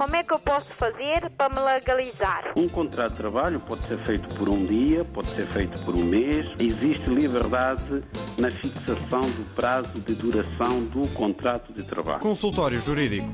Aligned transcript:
Como 0.00 0.16
é 0.16 0.24
que 0.24 0.32
eu 0.32 0.38
posso 0.38 0.66
fazer 0.78 1.28
para 1.36 1.54
me 1.54 1.60
legalizar? 1.60 2.54
Um 2.56 2.66
contrato 2.70 3.10
de 3.10 3.16
trabalho 3.18 3.60
pode 3.60 3.86
ser 3.86 4.02
feito 4.06 4.34
por 4.34 4.48
um 4.48 4.64
dia, 4.64 5.04
pode 5.04 5.28
ser 5.34 5.46
feito 5.52 5.78
por 5.84 5.94
um 5.94 6.02
mês. 6.02 6.46
Existe 6.58 7.10
liberdade 7.10 8.02
na 8.38 8.50
fixação 8.50 9.20
do 9.20 9.54
prazo 9.54 10.00
de 10.00 10.14
duração 10.14 10.86
do 10.86 11.06
contrato 11.10 11.70
de 11.74 11.84
trabalho. 11.84 12.20
Consultório 12.20 12.80
Jurídico. 12.80 13.28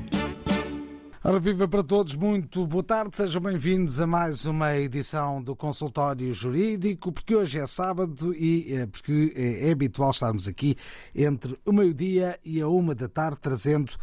Ora, 1.23 1.39
viva 1.39 1.69
para 1.69 1.83
todos, 1.83 2.15
muito 2.15 2.67
boa 2.67 2.83
tarde, 2.83 3.15
sejam 3.15 3.41
bem-vindos 3.41 4.01
a 4.01 4.07
mais 4.07 4.45
uma 4.45 4.75
edição 4.75 5.41
do 5.41 5.55
Consultório 5.55 6.33
Jurídico, 6.33 7.13
porque 7.13 7.33
hoje 7.33 7.59
é 7.59 7.65
sábado 7.65 8.33
e 8.35 8.75
é, 8.75 8.85
porque 8.85 9.33
é, 9.37 9.69
é 9.69 9.71
habitual 9.71 10.11
estarmos 10.11 10.49
aqui 10.49 10.75
entre 11.15 11.57
o 11.65 11.71
meio-dia 11.71 12.37
e 12.43 12.59
a 12.59 12.67
uma 12.67 12.93
da 12.93 13.07
tarde 13.07 13.37
trazendo 13.41 13.93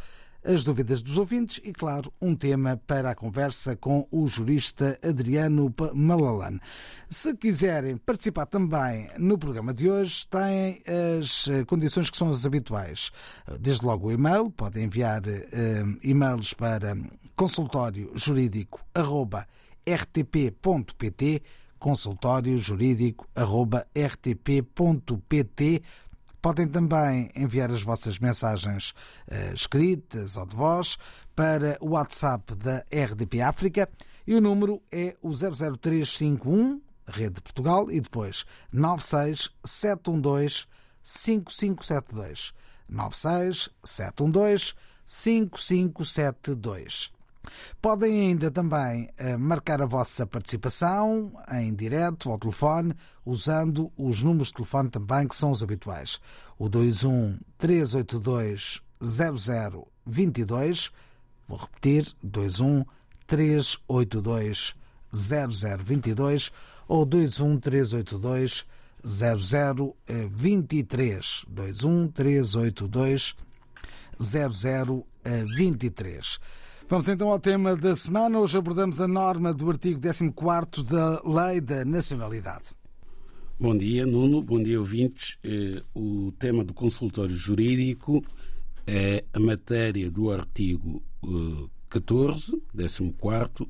as 0.45 0.63
dúvidas 0.63 1.03
dos 1.03 1.17
ouvintes 1.17 1.61
e, 1.65 1.73
claro, 1.73 2.13
um 2.21 2.35
tema 2.35 2.81
para 2.87 3.11
a 3.11 3.15
conversa 3.15 3.75
com 3.77 4.07
o 4.11 4.27
jurista 4.27 4.99
Adriano 5.03 5.75
Malalane. 5.95 6.61
Se 7.09 7.35
quiserem 7.35 7.97
participar 7.97 8.47
também 8.47 9.09
no 9.19 9.39
programa 9.39 9.73
de 9.73 9.89
hoje, 9.91 10.27
têm 10.29 10.83
as 11.21 11.49
eh, 11.49 11.65
condições 11.65 12.11
que 12.11 12.17
são 12.17 12.31
as 12.31 12.45
habituais. 12.45 13.11
Desde 13.59 13.85
logo 13.85 14.09
o 14.09 14.13
e-mail, 14.13 14.51
podem 14.51 14.85
enviar 14.85 15.23
uh, 15.23 15.99
e-mails 16.03 16.53
para 16.53 16.97
consultório 17.35 18.11
jurídico 18.15 18.81
Podem 26.45 26.69
também 26.69 27.33
enviar 27.35 27.71
as 27.71 27.83
vossas 27.83 28.19
mensagens 28.19 28.91
uh, 28.91 29.55
escritas 29.55 30.37
ou 30.37 30.45
de 30.45 30.55
voz 30.55 30.99
para 31.35 31.79
o 31.81 31.93
WhatsApp 31.93 32.55
da 32.57 32.85
RDP 32.93 33.41
África 33.41 33.89
e 34.27 34.35
o 34.35 34.43
número 34.43 34.83
é 34.93 35.17
o 35.23 35.31
00351, 35.31 36.83
Rede 37.09 37.37
de 37.37 37.41
Portugal, 37.41 37.91
e 37.91 37.99
depois 37.99 38.45
96712 38.71 40.67
5572. 41.03 42.53
96712 42.91 44.75
5572. 45.07 47.14
Podem 47.81 48.29
ainda 48.29 48.51
também 48.51 49.09
uh, 49.21 49.39
marcar 49.39 49.81
a 49.83 49.87
vossa 49.87 50.27
participação 50.27 51.33
em 51.53 51.73
direto 51.75 52.31
ao 52.31 52.39
telefone, 52.39 52.95
usando 53.25 53.93
os 53.97 54.23
números 54.23 54.49
de 54.49 54.55
telefone 54.55 54.91
também 54.91 55.29
que 55.29 55.37
são 55.37 55.51
os 55.51 55.63
habituais. 55.63 56.21
O 56.59 56.69
21 56.69 57.39
382 57.59 58.83
0022, 59.03 60.91
vou 61.47 61.59
repetir, 61.59 62.07
21 62.23 62.85
382 63.27 64.75
0022 65.13 66.51
ou 66.89 67.07
21 67.07 67.59
382 67.59 68.67
0023. 69.05 71.45
21 71.49 72.09
382 72.09 73.37
0023. 74.19 76.41
Vamos 76.87 77.09
então 77.09 77.31
ao 77.31 77.41
tema 77.41 77.75
da 77.75 77.97
semana. 77.97 78.39
Hoje 78.39 78.59
abordamos 78.59 79.01
a 79.01 79.09
norma 79.09 79.55
do 79.55 79.71
artigo 79.71 79.99
14 79.99 80.85
da 80.85 81.23
Lei 81.25 81.59
da 81.59 81.83
Nacionalidade. 81.83 82.73
Bom 83.59 83.77
dia, 83.77 84.05
Nuno. 84.05 84.43
Bom 84.43 84.63
dia, 84.63 84.79
ouvintes. 84.79 85.39
Eh, 85.43 85.83
o 85.95 86.31
tema 86.39 86.63
do 86.63 86.75
consultório 86.75 87.35
jurídico 87.35 88.23
é 88.87 89.25
a 89.33 89.41
matéria 89.41 90.11
do 90.11 90.31
artigo 90.31 91.03
14, 91.89 92.57
eh, 92.57 92.89
14 93.19 93.69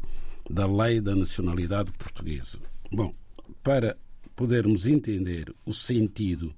da 0.50 0.66
Lei 0.66 1.00
da 1.00 1.14
Nacionalidade 1.14 1.92
Portuguesa. 1.92 2.58
Bom, 2.92 3.14
para 3.62 3.96
podermos 4.34 4.88
entender 4.88 5.54
o 5.64 5.72
sentido 5.72 6.52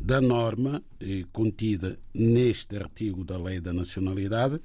da 0.00 0.20
norma 0.20 0.80
eh, 1.00 1.24
contida 1.32 1.98
neste 2.14 2.76
artigo 2.76 3.24
da 3.24 3.36
Lei 3.36 3.58
da 3.58 3.72
Nacionalidade, 3.72 4.60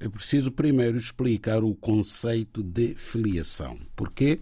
é 0.00 0.08
preciso 0.08 0.52
primeiro 0.52 0.96
explicar 0.96 1.64
o 1.64 1.74
conceito 1.74 2.62
de 2.62 2.94
filiação. 2.94 3.78
Porquê? 3.96 4.40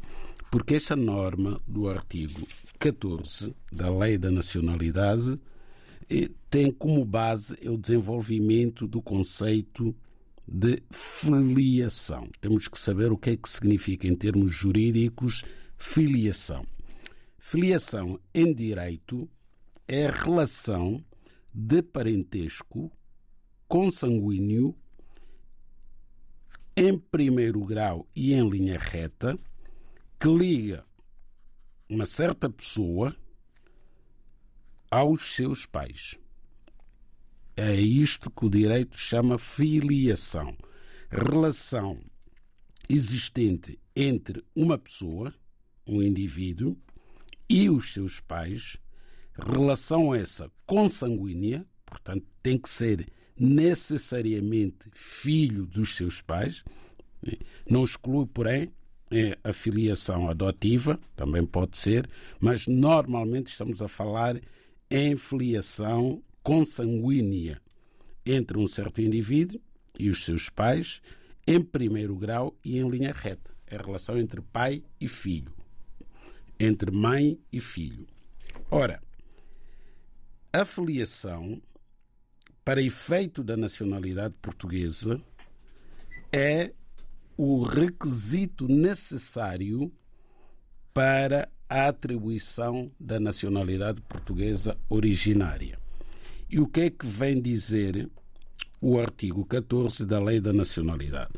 Porque 0.50 0.74
esta 0.74 0.94
norma 0.94 1.60
do 1.66 1.88
artigo 1.88 2.46
14 2.78 3.54
da 3.72 3.90
Lei 3.90 4.18
da 4.18 4.30
Nacionalidade 4.30 5.38
eh, 6.10 6.30
tem 6.50 6.70
como 6.70 7.04
base 7.04 7.56
o 7.68 7.76
desenvolvimento 7.76 8.86
do 8.86 9.00
conceito 9.00 9.94
de 10.46 10.82
filiação. 10.90 12.28
Temos 12.40 12.68
que 12.68 12.78
saber 12.78 13.10
o 13.10 13.16
que 13.16 13.30
é 13.30 13.36
que 13.36 13.48
significa 13.48 14.06
em 14.06 14.14
termos 14.14 14.52
jurídicos 14.52 15.42
filiação. 15.76 16.64
Filiação 17.38 18.20
em 18.34 18.52
direito 18.52 19.28
é 19.88 20.06
a 20.06 20.12
relação 20.12 21.02
de 21.52 21.82
parentesco 21.82 22.90
consanguíneo 23.66 24.74
em 26.76 26.98
primeiro 26.98 27.64
grau 27.64 28.06
e 28.14 28.34
em 28.34 28.48
linha 28.48 28.78
reta 28.78 29.38
que 30.20 30.28
liga 30.28 30.84
uma 31.88 32.04
certa 32.04 32.50
pessoa 32.50 33.16
aos 34.90 35.34
seus 35.34 35.64
pais. 35.64 36.18
É 37.56 37.74
isto 37.74 38.30
que 38.30 38.44
o 38.44 38.50
direito 38.50 38.98
chama 38.98 39.38
filiação. 39.38 40.54
Relação 41.08 41.98
existente 42.88 43.78
entre 43.94 44.44
uma 44.54 44.76
pessoa, 44.76 45.32
um 45.86 46.02
indivíduo, 46.02 46.76
e 47.48 47.70
os 47.70 47.94
seus 47.94 48.20
pais, 48.20 48.76
relação 49.34 50.14
essa 50.14 50.50
consanguínea, 50.66 51.66
portanto, 51.86 52.26
tem 52.42 52.58
que 52.58 52.68
ser 52.68 53.10
necessariamente 53.38 54.90
filho 54.94 55.66
dos 55.66 55.96
seus 55.96 56.22
pais. 56.22 56.64
Não 57.68 57.84
exclui, 57.84 58.26
porém, 58.26 58.72
é 59.10 59.38
a 59.44 59.52
filiação 59.52 60.28
adotiva, 60.28 60.98
também 61.14 61.44
pode 61.44 61.78
ser, 61.78 62.08
mas 62.40 62.66
normalmente 62.66 63.48
estamos 63.48 63.80
a 63.80 63.88
falar 63.88 64.40
em 64.90 65.16
filiação 65.16 66.22
consanguínea 66.42 67.60
entre 68.24 68.58
um 68.58 68.66
certo 68.66 69.00
indivíduo 69.00 69.60
e 69.98 70.08
os 70.08 70.24
seus 70.24 70.48
pais, 70.48 71.00
em 71.46 71.60
primeiro 71.60 72.16
grau 72.16 72.56
e 72.64 72.78
em 72.78 72.88
linha 72.88 73.12
reta. 73.12 73.54
É 73.66 73.76
a 73.76 73.82
relação 73.82 74.18
entre 74.18 74.40
pai 74.40 74.82
e 75.00 75.08
filho, 75.08 75.52
entre 76.58 76.90
mãe 76.90 77.38
e 77.52 77.60
filho. 77.60 78.06
Ora, 78.70 79.00
a 80.52 80.64
filiação 80.64 81.60
para 82.66 82.82
efeito 82.82 83.44
da 83.44 83.56
nacionalidade 83.56 84.34
portuguesa, 84.42 85.22
é 86.32 86.72
o 87.38 87.62
requisito 87.62 88.66
necessário 88.66 89.92
para 90.92 91.48
a 91.68 91.86
atribuição 91.86 92.90
da 92.98 93.20
nacionalidade 93.20 94.00
portuguesa 94.00 94.76
originária. 94.88 95.78
E 96.50 96.58
o 96.58 96.66
que 96.66 96.80
é 96.80 96.90
que 96.90 97.06
vem 97.06 97.40
dizer 97.40 98.10
o 98.80 98.98
artigo 98.98 99.44
14 99.44 100.04
da 100.04 100.18
Lei 100.18 100.40
da 100.40 100.52
Nacionalidade? 100.52 101.34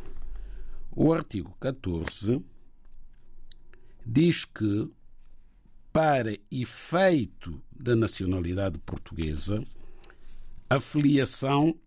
O 0.90 1.12
artigo 1.12 1.54
14 1.60 2.42
diz 4.06 4.46
que, 4.46 4.90
para 5.92 6.34
efeito 6.50 7.62
da 7.70 7.94
nacionalidade 7.94 8.78
portuguesa, 8.78 9.62
a 10.68 10.78
filiação 10.80 11.78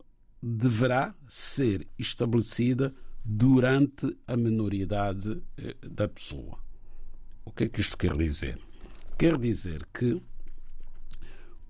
deverá 0.42 1.14
ser 1.28 1.88
estabelecida 2.00 2.94
durante 3.24 4.18
a 4.28 4.36
minoridade 4.36 5.42
eh, 5.57 5.75
da 5.88 6.07
pessoa. 6.07 6.57
O 7.45 7.51
que 7.51 7.66
é 7.66 7.69
que 7.69 7.81
isto 7.81 7.98
quer 7.98 8.18
dizer? 8.18 8.60
Quer 9.18 9.38
dizer 9.38 9.86
que 9.94 10.22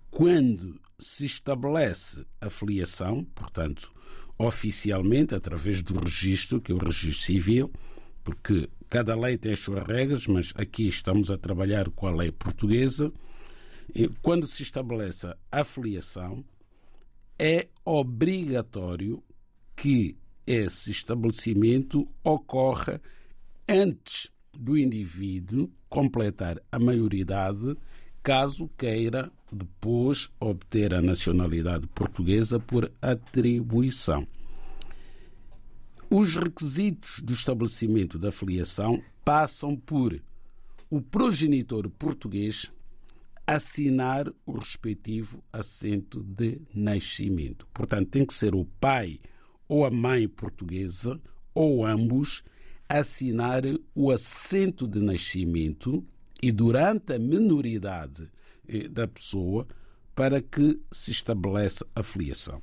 quando 0.09 0.79
se 0.97 1.25
estabelece 1.25 2.25
a 2.39 2.49
filiação, 2.49 3.25
portanto, 3.35 3.91
oficialmente, 4.37 5.35
através 5.35 5.83
do 5.83 5.99
registro, 5.99 6.61
que 6.61 6.71
é 6.71 6.75
o 6.75 6.77
registro 6.77 7.25
civil, 7.25 7.71
porque 8.23 8.69
cada 8.89 9.15
lei 9.15 9.37
tem 9.37 9.53
as 9.53 9.59
suas 9.59 9.85
regras, 9.85 10.27
mas 10.27 10.53
aqui 10.55 10.87
estamos 10.87 11.31
a 11.31 11.37
trabalhar 11.37 11.89
com 11.89 12.07
a 12.07 12.15
lei 12.15 12.31
portuguesa, 12.31 13.11
quando 14.21 14.47
se 14.47 14.63
estabelece 14.63 15.33
a 15.51 15.63
filiação, 15.63 16.45
é 17.43 17.67
obrigatório 17.83 19.23
que 19.75 20.15
esse 20.45 20.91
estabelecimento 20.91 22.07
ocorra 22.23 23.01
antes 23.67 24.31
do 24.53 24.77
indivíduo 24.77 25.67
completar 25.89 26.61
a 26.71 26.77
maioridade, 26.77 27.75
caso 28.21 28.69
queira 28.77 29.31
depois 29.51 30.29
obter 30.39 30.93
a 30.93 31.01
nacionalidade 31.01 31.87
portuguesa 31.87 32.59
por 32.59 32.91
atribuição. 33.01 34.27
Os 36.11 36.35
requisitos 36.35 37.21
do 37.23 37.33
estabelecimento 37.33 38.19
da 38.19 38.31
filiação 38.31 39.01
passam 39.25 39.75
por 39.75 40.21
o 40.91 41.01
progenitor 41.01 41.89
português 41.89 42.71
assinar 43.45 44.31
o 44.45 44.53
respectivo 44.53 45.43
assento 45.51 46.23
de 46.23 46.61
nascimento. 46.73 47.67
Portanto, 47.73 48.09
tem 48.09 48.25
que 48.25 48.33
ser 48.33 48.55
o 48.55 48.65
pai 48.79 49.19
ou 49.67 49.85
a 49.85 49.91
mãe 49.91 50.27
portuguesa, 50.27 51.19
ou 51.53 51.85
ambos, 51.85 52.43
assinar 52.87 53.63
o 53.95 54.11
assento 54.11 54.87
de 54.87 54.99
nascimento 54.99 56.05
e 56.43 56.51
durante 56.51 57.13
a 57.13 57.19
minoridade 57.19 58.29
eh, 58.67 58.87
da 58.89 59.07
pessoa 59.07 59.65
para 60.13 60.41
que 60.41 60.79
se 60.91 61.11
estabeleça 61.11 61.85
a 61.95 62.03
filiação. 62.03 62.61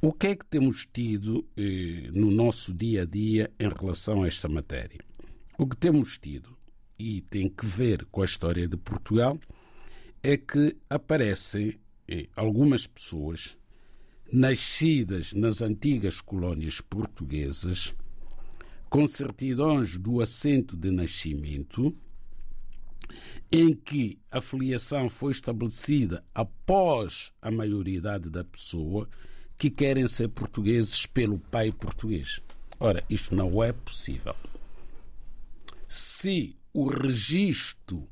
O 0.00 0.12
que 0.12 0.26
é 0.28 0.36
que 0.36 0.44
temos 0.44 0.86
tido 0.92 1.46
eh, 1.56 2.10
no 2.12 2.30
nosso 2.30 2.74
dia 2.74 3.02
a 3.02 3.06
dia 3.06 3.50
em 3.58 3.68
relação 3.68 4.22
a 4.22 4.26
esta 4.26 4.48
matéria? 4.48 5.00
O 5.56 5.66
que 5.66 5.76
temos 5.76 6.18
tido, 6.18 6.56
e 6.98 7.20
tem 7.22 7.48
que 7.48 7.64
ver 7.64 8.04
com 8.06 8.20
a 8.20 8.24
história 8.24 8.68
de 8.68 8.76
Portugal, 8.76 9.38
é 10.22 10.36
que 10.36 10.76
aparecem 10.88 11.78
eh, 12.08 12.28
algumas 12.36 12.86
pessoas 12.86 13.56
nascidas 14.32 15.32
nas 15.32 15.60
antigas 15.60 16.20
colónias 16.20 16.80
portuguesas 16.80 17.94
com 18.88 19.06
certidões 19.06 19.98
do 19.98 20.20
assento 20.20 20.76
de 20.76 20.90
nascimento 20.90 21.96
em 23.50 23.74
que 23.74 24.18
a 24.30 24.40
filiação 24.40 25.08
foi 25.08 25.32
estabelecida 25.32 26.24
após 26.34 27.32
a 27.42 27.50
maioridade 27.50 28.30
da 28.30 28.44
pessoa 28.44 29.08
que 29.58 29.70
querem 29.70 30.08
ser 30.08 30.28
portugueses 30.28 31.04
pelo 31.06 31.38
pai 31.38 31.70
português. 31.70 32.40
Ora, 32.80 33.04
isto 33.08 33.34
não 33.34 33.62
é 33.62 33.72
possível. 33.72 34.34
Se 35.86 36.56
o 36.72 36.86
registro 36.86 38.08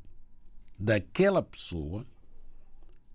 daquela 0.80 1.42
pessoa 1.42 2.06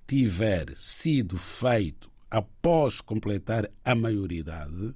tiver 0.05 0.71
sido 0.75 1.35
feito 1.35 2.11
após 2.29 3.01
completar 3.01 3.67
a 3.83 3.95
maioridade, 3.95 4.93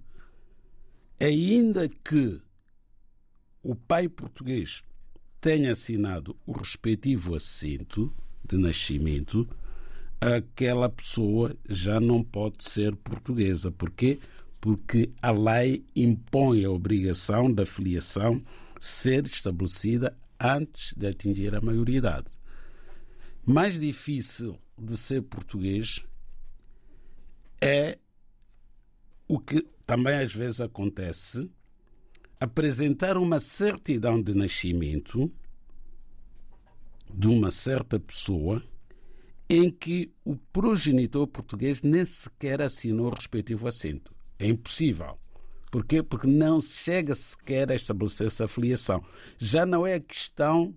ainda 1.20 1.90
que 1.90 2.40
o 3.64 3.74
pai 3.74 4.08
português 4.08 4.84
tenha 5.42 5.72
assinado 5.72 6.38
o 6.46 6.52
respectivo 6.52 7.34
assento 7.34 8.14
de 8.48 8.56
nascimento, 8.56 9.50
aquela 10.22 10.90
pessoa 10.90 11.58
já 11.68 12.00
não 12.00 12.24
pode 12.24 12.70
ser 12.70 12.96
portuguesa. 12.98 13.72
Porquê? 13.72 14.20
Porque 14.62 15.12
a 15.22 15.32
lei 15.32 15.84
impõe 15.96 16.66
a 16.66 16.70
obrigação 16.70 17.52
da 17.52 17.66
filiação 17.66 18.44
ser 18.80 19.26
estabelecida 19.26 20.16
antes 20.40 20.94
de 20.96 21.08
atingir 21.08 21.56
a 21.56 21.62
maioridade. 21.62 22.39
Mais 23.52 23.80
difícil 23.80 24.60
de 24.78 24.96
ser 24.96 25.24
português 25.24 26.06
é 27.60 27.98
o 29.28 29.40
que 29.40 29.66
também 29.88 30.20
às 30.20 30.32
vezes 30.32 30.62
acontece 30.62 31.50
apresentar 32.40 33.18
uma 33.18 33.40
certidão 33.40 34.22
de 34.22 34.36
nascimento 34.36 35.34
de 37.12 37.28
uma 37.28 37.50
certa 37.50 38.00
pessoa 38.00 38.64
em 39.50 39.72
que 39.72 40.14
o 40.24 40.36
progenitor 40.36 41.26
português 41.26 41.82
nem 41.82 42.06
sequer 42.06 42.62
assinou 42.62 43.08
o 43.08 43.16
respectivo 43.16 43.68
assento. 43.68 44.14
É 44.38 44.48
impossível. 44.48 45.18
Porquê? 45.72 46.04
Porque 46.04 46.28
não 46.28 46.62
chega 46.62 47.16
sequer 47.16 47.72
a 47.72 47.76
estabelecer 47.76 48.28
essa 48.28 48.48
filiação. 48.48 49.04
Já 49.40 49.66
não 49.66 49.88
é 49.88 49.96
a 49.96 50.00
questão 50.00 50.76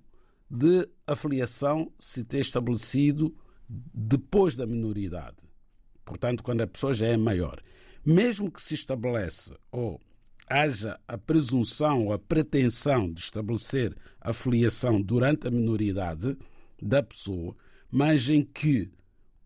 de 0.53 0.87
a 1.07 1.17
filiação 1.17 1.91
se 1.99 2.23
ter 2.23 2.41
estabelecido 2.41 3.35
depois 3.67 4.55
da 4.55 4.67
minoridade. 4.67 5.39
Portanto, 6.05 6.43
quando 6.43 6.61
a 6.61 6.67
pessoa 6.67 6.93
já 6.93 7.07
é 7.07 7.17
maior. 7.17 7.63
Mesmo 8.05 8.51
que 8.51 8.61
se 8.61 8.75
estabeleça 8.75 9.59
ou 9.71 9.99
haja 10.47 11.01
a 11.09 11.17
presunção 11.17 12.07
ou 12.07 12.13
a 12.13 12.19
pretensão 12.19 13.11
de 13.11 13.21
estabelecer 13.21 13.97
a 14.21 14.35
filiação 14.35 15.01
durante 15.01 15.49
a 15.49 15.51
minoridade 15.51 16.37
da 16.83 17.03
pessoa, 17.03 17.57
mas 17.91 18.29
em 18.29 18.45
que 18.45 18.91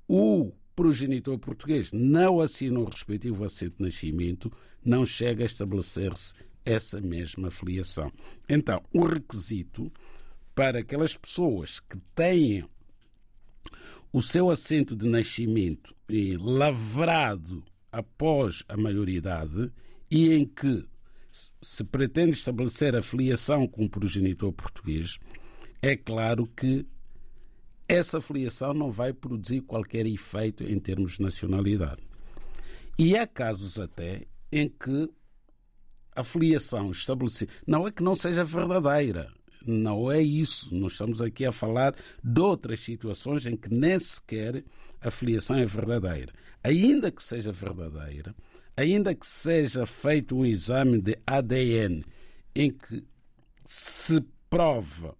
o 0.08 0.50
progenitor 0.74 1.38
português 1.38 1.92
não 1.92 2.40
assinou 2.40 2.84
o 2.84 2.90
respectivo 2.90 3.44
assento 3.44 3.76
de 3.76 3.84
nascimento, 3.84 4.50
não 4.84 5.06
chega 5.06 5.44
a 5.44 5.46
estabelecer-se 5.46 6.34
essa 6.64 7.00
mesma 7.00 7.50
filiação. 7.50 8.12
Então, 8.48 8.82
o 8.92 9.06
requisito 9.06 9.92
para 10.56 10.78
aquelas 10.78 11.14
pessoas 11.14 11.80
que 11.80 11.98
tenham 12.14 12.66
o 14.10 14.22
seu 14.22 14.48
assento 14.50 14.96
de 14.96 15.06
nascimento 15.06 15.94
lavrado 16.40 17.62
após 17.92 18.64
a 18.66 18.74
maioridade 18.74 19.70
e 20.10 20.32
em 20.32 20.46
que 20.46 20.88
se 21.60 21.84
pretende 21.84 22.32
estabelecer 22.32 22.96
a 22.96 23.02
filiação 23.02 23.66
com 23.66 23.84
o 23.84 23.90
progenitor 23.90 24.50
português, 24.50 25.18
é 25.82 25.94
claro 25.94 26.46
que 26.46 26.86
essa 27.86 28.18
filiação 28.18 28.72
não 28.72 28.90
vai 28.90 29.12
produzir 29.12 29.60
qualquer 29.60 30.06
efeito 30.06 30.64
em 30.64 30.78
termos 30.78 31.18
de 31.18 31.22
nacionalidade. 31.22 32.02
E 32.98 33.14
há 33.14 33.26
casos 33.26 33.78
até 33.78 34.26
em 34.50 34.70
que 34.70 35.10
a 36.14 36.24
filiação 36.24 36.90
estabelecida 36.90 37.52
não 37.66 37.86
é 37.86 37.92
que 37.92 38.02
não 38.02 38.14
seja 38.14 38.42
verdadeira, 38.42 39.35
não 39.70 40.10
é 40.10 40.20
isso. 40.20 40.74
Nós 40.74 40.92
estamos 40.92 41.20
aqui 41.20 41.44
a 41.44 41.52
falar 41.52 41.94
de 42.22 42.40
outras 42.40 42.80
situações 42.80 43.46
em 43.46 43.56
que 43.56 43.72
nem 43.72 43.98
sequer 43.98 44.64
a 45.00 45.10
filiação 45.10 45.56
é 45.56 45.66
verdadeira. 45.66 46.32
Ainda 46.62 47.10
que 47.10 47.22
seja 47.22 47.52
verdadeira, 47.52 48.34
ainda 48.76 49.14
que 49.14 49.26
seja 49.26 49.86
feito 49.86 50.36
um 50.36 50.44
exame 50.44 51.00
de 51.00 51.16
ADN 51.26 52.02
em 52.54 52.70
que 52.70 53.04
se 53.64 54.24
prova 54.48 55.16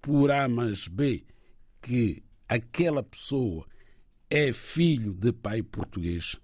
por 0.00 0.30
A 0.30 0.48
mais 0.48 0.88
B 0.88 1.24
que 1.80 2.22
aquela 2.48 3.02
pessoa 3.02 3.66
é 4.30 4.52
filho 4.52 5.12
de 5.12 5.32
pai 5.32 5.62
português, 5.62 6.36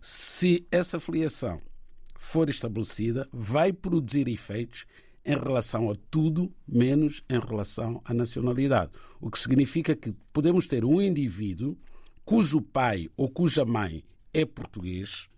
se 0.00 0.66
essa 0.70 1.00
filiação 1.00 1.60
for 2.16 2.50
estabelecida, 2.50 3.28
vai 3.32 3.72
produzir 3.72 4.28
efeitos 4.28 4.86
em 5.28 5.38
relação 5.38 5.90
a 5.90 5.94
tudo, 6.10 6.50
menos 6.66 7.22
em 7.28 7.38
relação 7.38 8.00
à 8.02 8.14
nacionalidade. 8.14 8.92
O 9.20 9.30
que 9.30 9.38
significa 9.38 9.94
que 9.94 10.14
podemos 10.32 10.66
ter 10.66 10.86
um 10.86 11.02
indivíduo 11.02 11.76
cujo 12.24 12.62
pai 12.62 13.10
ou 13.14 13.28
cuja 13.28 13.62
mãe 13.62 14.02
é 14.32 14.46
português, 14.46 15.28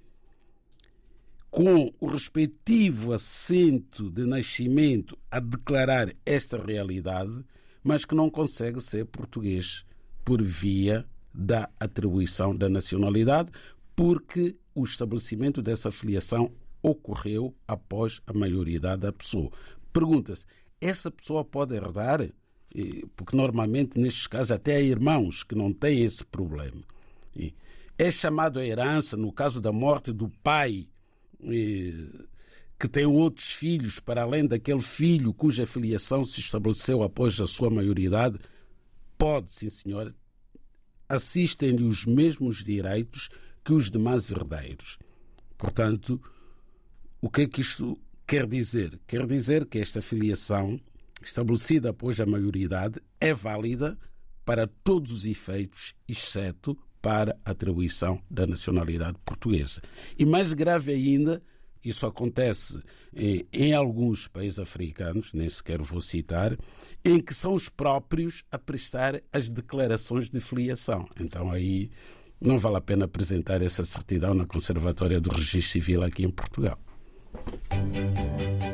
com 1.50 1.92
o 1.98 2.06
respectivo 2.06 3.12
assento 3.12 4.08
de 4.10 4.24
nascimento 4.24 5.18
a 5.28 5.40
declarar 5.40 6.14
esta 6.24 6.56
realidade, 6.56 7.44
mas 7.82 8.04
que 8.04 8.14
não 8.14 8.30
consegue 8.30 8.80
ser 8.80 9.06
português 9.06 9.84
por 10.24 10.40
via 10.40 11.04
da 11.34 11.68
atribuição 11.80 12.54
da 12.54 12.68
nacionalidade, 12.68 13.50
porque 13.96 14.56
o 14.72 14.84
estabelecimento 14.84 15.60
dessa 15.60 15.90
filiação 15.90 16.52
ocorreu 16.80 17.54
após 17.66 18.20
a 18.26 18.32
maioridade 18.32 19.02
da 19.02 19.12
pessoa. 19.12 19.50
Pergunta-se: 19.92 20.44
essa 20.80 21.10
pessoa 21.10 21.44
pode 21.44 21.74
herdar? 21.74 22.28
Porque 23.16 23.36
normalmente, 23.36 23.98
nestes 23.98 24.26
casos, 24.26 24.52
até 24.52 24.76
há 24.76 24.80
irmãos 24.80 25.42
que 25.42 25.54
não 25.54 25.72
têm 25.72 26.04
esse 26.04 26.24
problema. 26.24 26.82
É 27.98 28.10
chamado 28.10 28.58
a 28.58 28.66
herança 28.66 29.16
no 29.16 29.32
caso 29.32 29.60
da 29.60 29.72
morte 29.72 30.12
do 30.12 30.28
pai 30.42 30.88
que 32.78 32.88
tem 32.88 33.04
outros 33.04 33.52
filhos 33.52 34.00
para 34.00 34.22
além 34.22 34.46
daquele 34.46 34.80
filho 34.80 35.34
cuja 35.34 35.66
filiação 35.66 36.24
se 36.24 36.40
estabeleceu 36.40 37.02
após 37.02 37.38
a 37.40 37.46
sua 37.46 37.68
maioridade, 37.68 38.38
pode, 39.18 39.52
sim 39.52 39.68
senhor, 39.68 40.14
assistem-lhe 41.06 41.84
os 41.84 42.06
mesmos 42.06 42.64
direitos 42.64 43.28
que 43.62 43.72
os 43.72 43.90
demais 43.90 44.30
herdeiros. 44.30 44.98
Portanto, 45.58 46.18
o 47.20 47.28
que 47.28 47.42
é 47.42 47.46
que 47.46 47.60
isto 47.60 47.98
quer 48.30 48.46
dizer? 48.46 48.96
Quer 49.08 49.26
dizer 49.26 49.66
que 49.66 49.80
esta 49.80 50.00
filiação, 50.00 50.80
estabelecida 51.20 51.90
após 51.90 52.20
a 52.20 52.26
maioridade, 52.26 53.00
é 53.20 53.34
válida 53.34 53.98
para 54.44 54.68
todos 54.84 55.10
os 55.10 55.26
efeitos, 55.26 55.96
exceto 56.06 56.78
para 57.02 57.36
a 57.44 57.50
atribuição 57.50 58.22
da 58.30 58.46
nacionalidade 58.46 59.18
portuguesa. 59.24 59.82
E 60.16 60.24
mais 60.24 60.52
grave 60.52 60.92
ainda, 60.92 61.42
isso 61.84 62.06
acontece 62.06 62.80
em, 63.12 63.44
em, 63.52 63.74
alguns 63.74 64.28
países 64.28 64.60
africanos, 64.60 65.32
nem 65.34 65.48
sequer 65.48 65.82
vou 65.82 66.00
citar, 66.00 66.56
em 67.04 67.18
que 67.18 67.34
são 67.34 67.52
os 67.52 67.68
próprios 67.68 68.44
a 68.48 68.60
prestar 68.60 69.20
as 69.32 69.48
declarações 69.48 70.30
de 70.30 70.38
filiação. 70.38 71.04
Então 71.18 71.50
aí 71.50 71.90
não 72.40 72.58
vale 72.58 72.76
a 72.76 72.80
pena 72.80 73.06
apresentar 73.06 73.60
essa 73.60 73.84
certidão 73.84 74.34
na 74.34 74.46
Conservatória 74.46 75.20
do 75.20 75.30
Registro 75.30 75.72
Civil 75.72 76.04
aqui 76.04 76.22
em 76.22 76.30
Portugal. 76.30 76.78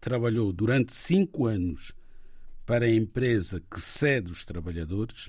trabalhou 0.00 0.52
durante 0.52 0.92
cinco 0.92 1.46
anos 1.46 1.92
para 2.66 2.84
a 2.84 2.92
empresa 2.92 3.62
que 3.70 3.80
cede 3.80 4.28
os 4.28 4.44
trabalhadores, 4.44 5.28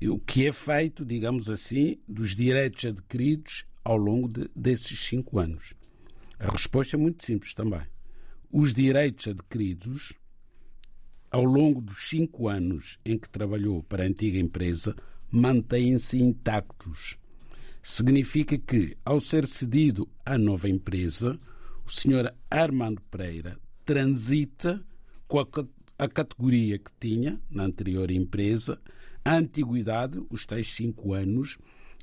o 0.00 0.20
que 0.20 0.46
é 0.46 0.52
feito, 0.52 1.04
digamos 1.04 1.50
assim, 1.50 1.98
dos 2.06 2.36
direitos 2.36 2.84
adquiridos 2.84 3.66
ao 3.82 3.96
longo 3.96 4.28
de, 4.28 4.48
desses 4.54 5.00
cinco 5.00 5.40
anos? 5.40 5.74
A 6.38 6.52
resposta 6.52 6.94
é 6.94 6.98
muito 6.98 7.24
simples 7.24 7.52
também. 7.52 7.82
Os 8.48 8.72
direitos 8.72 9.26
adquiridos 9.26 10.12
ao 11.32 11.44
longo 11.44 11.80
dos 11.80 12.08
cinco 12.08 12.46
anos 12.46 12.96
em 13.04 13.18
que 13.18 13.28
trabalhou 13.28 13.82
para 13.82 14.04
a 14.04 14.06
antiga 14.06 14.38
empresa 14.38 14.94
mantêm-se 15.32 16.22
intactos. 16.22 17.18
Significa 17.82 18.56
que, 18.56 18.96
ao 19.04 19.18
ser 19.18 19.46
cedido 19.46 20.08
à 20.24 20.38
nova 20.38 20.68
empresa, 20.68 21.40
o 21.86 21.90
senhor 21.90 22.34
Armando 22.50 23.00
Pereira 23.10 23.58
transita 23.84 24.82
com 25.28 25.40
a, 25.40 25.46
a 25.98 26.08
categoria 26.08 26.78
que 26.78 26.90
tinha 26.98 27.40
na 27.50 27.64
anterior 27.64 28.10
empresa, 28.10 28.80
a 29.24 29.36
antiguidade, 29.36 30.22
os 30.30 30.46
tais 30.46 30.68
cinco 30.68 31.12
anos, 31.12 31.58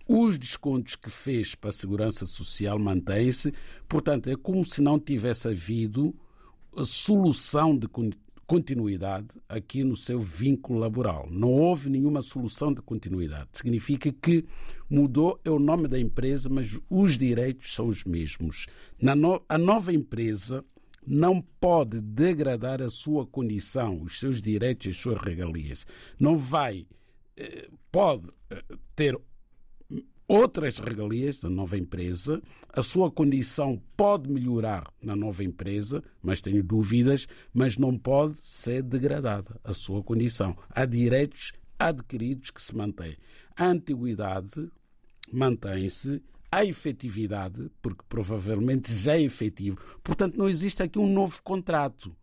os 0.07 0.38
descontos 0.38 0.95
que 0.95 1.09
fez 1.09 1.55
para 1.55 1.69
a 1.69 1.73
Segurança 1.73 2.25
Social 2.25 2.77
mantêm-se, 2.77 3.53
portanto, 3.88 4.29
é 4.29 4.35
como 4.35 4.65
se 4.65 4.81
não 4.81 5.00
tivesse 5.00 5.47
havido 5.47 6.13
a 6.75 6.85
solução 6.85 7.77
de 7.77 7.88
continuidade 8.51 9.29
aqui 9.48 9.81
no 9.81 9.96
seu 9.96 10.20
vínculo 10.20 10.77
laboral. 10.77 11.25
Não 11.31 11.53
houve 11.53 11.89
nenhuma 11.89 12.22
solução 12.22 12.74
de 12.74 12.81
continuidade. 12.81 13.48
Significa 13.53 14.12
que 14.12 14.43
mudou 14.89 15.39
é 15.46 15.50
o 15.50 15.58
nome 15.58 15.88
da 15.88 15.98
empresa, 15.98 16.50
mas 16.50 16.77
os 16.89 17.17
direitos 17.17 17.74
são 17.74 17.88
os 17.88 18.03
mesmos. 18.03 18.65
No... 19.00 19.41
a 19.48 19.58
nova 19.58 19.93
empresa 19.93 20.65
não 21.08 21.41
pode 21.62 22.01
degradar 22.01 22.81
a 22.81 22.89
sua 22.89 23.25
condição, 23.25 24.01
os 24.01 24.20
seus 24.20 24.41
direitos 24.41 24.88
e 24.88 24.89
as 24.89 24.98
suas 24.98 25.17
regalias. 25.22 25.88
Não 26.20 26.36
vai, 26.36 26.86
eh, 27.38 27.70
pode 27.89 28.27
eh, 28.50 28.62
ter 28.98 29.17
outras 30.31 30.79
regalias 30.79 31.41
da 31.41 31.50
nova 31.50 31.77
empresa. 31.77 32.41
A 32.73 32.81
sua 32.81 33.11
condição 33.11 33.81
pode 33.97 34.29
melhorar 34.31 34.89
na 35.03 35.13
nova 35.13 35.43
empresa, 35.43 36.01
mas 36.23 36.39
tenho 36.39 36.63
dúvidas, 36.63 37.27
mas 37.53 37.77
não 37.77 37.97
pode 37.97 38.38
ser 38.41 38.81
degradada 38.81 39.59
a 39.61 39.73
sua 39.73 40.01
condição. 40.01 40.57
Há 40.69 40.85
direitos 40.85 41.51
adquiridos 41.77 42.50
que 42.50 42.61
se 42.61 42.73
mantêm. 42.73 43.17
A 43.57 43.65
antiguidade 43.65 44.71
mantém-se, 45.33 46.23
a 46.50 46.63
efetividade, 46.63 47.69
porque 47.81 48.03
provavelmente 48.07 48.93
já 48.93 49.17
é 49.17 49.21
efetivo. 49.21 49.77
Portanto, 50.01 50.38
não 50.38 50.47
existe 50.47 50.81
aqui 50.81 50.97
um 50.97 51.11
novo 51.11 51.43
contrato. 51.43 52.15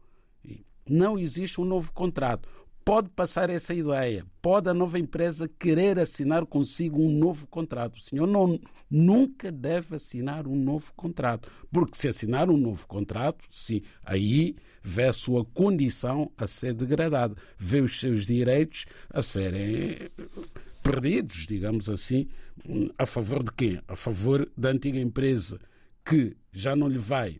Não 0.88 1.18
existe 1.18 1.60
um 1.60 1.64
novo 1.66 1.92
contrato 1.92 2.48
pode 2.88 3.10
passar 3.10 3.50
essa 3.50 3.74
ideia, 3.74 4.24
pode 4.40 4.70
a 4.70 4.72
nova 4.72 4.98
empresa 4.98 5.46
querer 5.46 5.98
assinar 5.98 6.46
consigo 6.46 7.02
um 7.02 7.10
novo 7.10 7.46
contrato. 7.46 7.96
O 7.96 8.00
senhor 8.00 8.26
não, 8.26 8.58
nunca 8.90 9.52
deve 9.52 9.96
assinar 9.96 10.46
um 10.46 10.56
novo 10.56 10.90
contrato, 10.96 11.52
porque 11.70 11.98
se 11.98 12.08
assinar 12.08 12.48
um 12.48 12.56
novo 12.56 12.86
contrato, 12.86 13.44
sim, 13.50 13.82
aí 14.02 14.56
vê 14.82 15.04
a 15.04 15.12
sua 15.12 15.44
condição 15.44 16.32
a 16.38 16.46
ser 16.46 16.72
degradada, 16.72 17.36
vê 17.58 17.82
os 17.82 18.00
seus 18.00 18.24
direitos 18.24 18.86
a 19.10 19.20
serem 19.20 20.08
perdidos, 20.82 21.44
digamos 21.46 21.90
assim, 21.90 22.26
a 22.96 23.04
favor 23.04 23.44
de 23.44 23.52
quem? 23.52 23.82
A 23.86 23.96
favor 23.96 24.50
da 24.56 24.70
antiga 24.70 24.98
empresa 24.98 25.60
que 26.02 26.34
já 26.50 26.74
não 26.74 26.88
lhe 26.88 26.96
vai, 26.96 27.38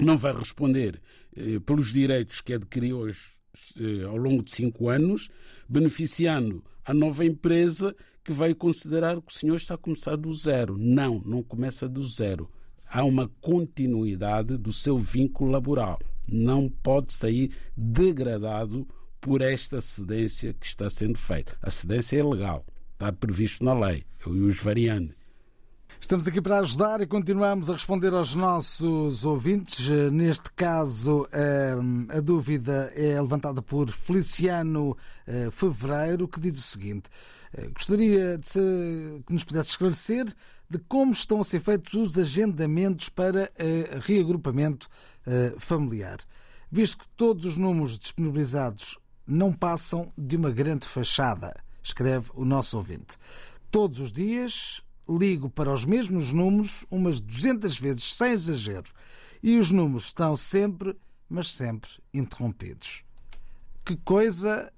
não 0.00 0.16
vai 0.16 0.32
responder 0.32 1.02
eh, 1.36 1.60
pelos 1.66 1.92
direitos 1.92 2.40
que 2.40 2.54
adquiriu 2.54 3.00
hoje 3.00 3.33
ao 4.08 4.16
longo 4.16 4.42
de 4.42 4.52
cinco 4.52 4.88
anos, 4.88 5.28
beneficiando 5.68 6.64
a 6.84 6.92
nova 6.92 7.24
empresa 7.24 7.94
que 8.22 8.32
vai 8.32 8.54
considerar 8.54 9.20
que 9.20 9.32
o 9.32 9.34
senhor 9.34 9.56
está 9.56 9.74
a 9.74 9.78
começar 9.78 10.16
do 10.16 10.32
zero. 10.32 10.76
Não, 10.78 11.20
não 11.24 11.42
começa 11.42 11.88
do 11.88 12.02
zero. 12.02 12.50
Há 12.86 13.04
uma 13.04 13.28
continuidade 13.40 14.56
do 14.56 14.72
seu 14.72 14.98
vínculo 14.98 15.50
laboral. 15.50 15.98
Não 16.26 16.68
pode 16.68 17.12
sair 17.12 17.52
degradado 17.76 18.86
por 19.20 19.40
esta 19.40 19.80
cedência 19.80 20.54
que 20.54 20.66
está 20.66 20.88
sendo 20.88 21.18
feita. 21.18 21.56
A 21.60 21.70
cedência 21.70 22.18
é 22.18 22.22
legal, 22.22 22.64
está 22.92 23.12
previsto 23.12 23.64
na 23.64 23.74
lei. 23.74 24.04
Eu 24.24 24.34
e 24.36 24.40
os 24.40 24.62
variando. 24.62 25.14
Estamos 26.04 26.28
aqui 26.28 26.42
para 26.42 26.58
ajudar 26.58 27.00
e 27.00 27.06
continuamos 27.06 27.70
a 27.70 27.72
responder 27.72 28.12
aos 28.12 28.34
nossos 28.34 29.24
ouvintes. 29.24 29.88
Neste 30.12 30.52
caso, 30.52 31.26
eh, 31.32 31.74
a 32.10 32.20
dúvida 32.20 32.92
é 32.94 33.18
levantada 33.18 33.62
por 33.62 33.90
Feliciano 33.90 34.94
eh, 35.26 35.48
Fevereiro, 35.50 36.28
que 36.28 36.38
diz 36.38 36.58
o 36.58 36.60
seguinte: 36.60 37.08
eh, 37.54 37.68
Gostaria 37.68 38.36
de 38.36 39.22
que 39.26 39.32
nos 39.32 39.44
pudesse 39.44 39.70
esclarecer 39.70 40.26
de 40.68 40.78
como 40.80 41.10
estão 41.10 41.40
a 41.40 41.44
ser 41.44 41.60
feitos 41.60 41.94
os 41.94 42.18
agendamentos 42.18 43.08
para 43.08 43.50
reagrupamento 44.06 44.88
familiar, 45.58 46.18
visto 46.70 46.98
que 46.98 47.08
todos 47.16 47.46
os 47.46 47.56
números 47.56 47.98
disponibilizados 47.98 48.98
não 49.26 49.50
passam 49.50 50.12
de 50.18 50.36
uma 50.36 50.50
grande 50.50 50.86
fachada, 50.86 51.56
escreve 51.82 52.30
o 52.34 52.44
nosso 52.44 52.76
ouvinte. 52.76 53.16
Todos 53.70 54.00
os 54.00 54.12
dias 54.12 54.83
ligo 55.08 55.50
para 55.50 55.72
os 55.72 55.84
mesmos 55.84 56.32
números 56.32 56.84
umas 56.90 57.20
200 57.20 57.78
vezes, 57.78 58.14
sem 58.14 58.32
exagero, 58.32 58.90
e 59.42 59.58
os 59.58 59.70
números 59.70 60.06
estão 60.06 60.36
sempre, 60.36 60.96
mas 61.28 61.54
sempre 61.54 61.90
interrompidos. 62.12 63.04
Que 63.84 63.96
coisa 63.96 64.72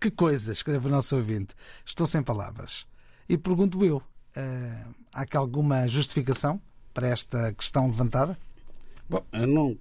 Que 0.00 0.10
coisa, 0.10 0.52
escreve 0.52 0.88
o 0.88 0.90
nosso 0.90 1.16
ouvinte. 1.16 1.54
Estou 1.84 2.06
sem 2.06 2.22
palavras. 2.22 2.86
E 3.28 3.38
pergunto 3.38 3.84
eu: 3.84 3.98
uh, 3.98 4.94
há 5.12 5.22
aqui 5.22 5.36
alguma 5.36 5.88
justificação 5.88 6.60
para 6.92 7.08
esta 7.08 7.52
questão 7.54 7.86
levantada? 7.86 8.38
Bom, 9.08 9.24
eu 9.32 9.46
não 9.46 9.78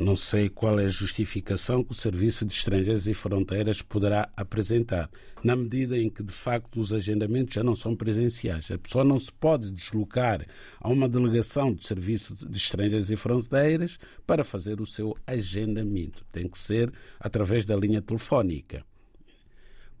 não 0.00 0.16
sei 0.16 0.48
qual 0.48 0.80
é 0.80 0.86
a 0.86 0.88
justificação 0.88 1.84
que 1.84 1.92
o 1.92 1.94
Serviço 1.94 2.44
de 2.44 2.54
Estrangeiros 2.54 3.06
e 3.06 3.14
Fronteiras 3.14 3.82
poderá 3.82 4.30
apresentar, 4.36 5.10
na 5.44 5.54
medida 5.54 5.98
em 5.98 6.08
que, 6.08 6.22
de 6.22 6.32
facto, 6.32 6.80
os 6.80 6.92
agendamentos 6.92 7.54
já 7.54 7.62
não 7.62 7.76
são 7.76 7.94
presenciais. 7.94 8.70
A 8.70 8.78
pessoa 8.78 9.04
não 9.04 9.18
se 9.18 9.30
pode 9.30 9.70
deslocar 9.70 10.46
a 10.80 10.88
uma 10.88 11.08
delegação 11.08 11.72
do 11.72 11.84
Serviço 11.84 12.34
de 12.34 12.56
Estrangeiros 12.56 13.10
e 13.10 13.16
Fronteiras 13.16 13.98
para 14.26 14.44
fazer 14.44 14.80
o 14.80 14.86
seu 14.86 15.16
agendamento. 15.26 16.24
Tem 16.32 16.48
que 16.48 16.58
ser 16.58 16.92
através 17.20 17.66
da 17.66 17.76
linha 17.76 18.00
telefónica. 18.00 18.84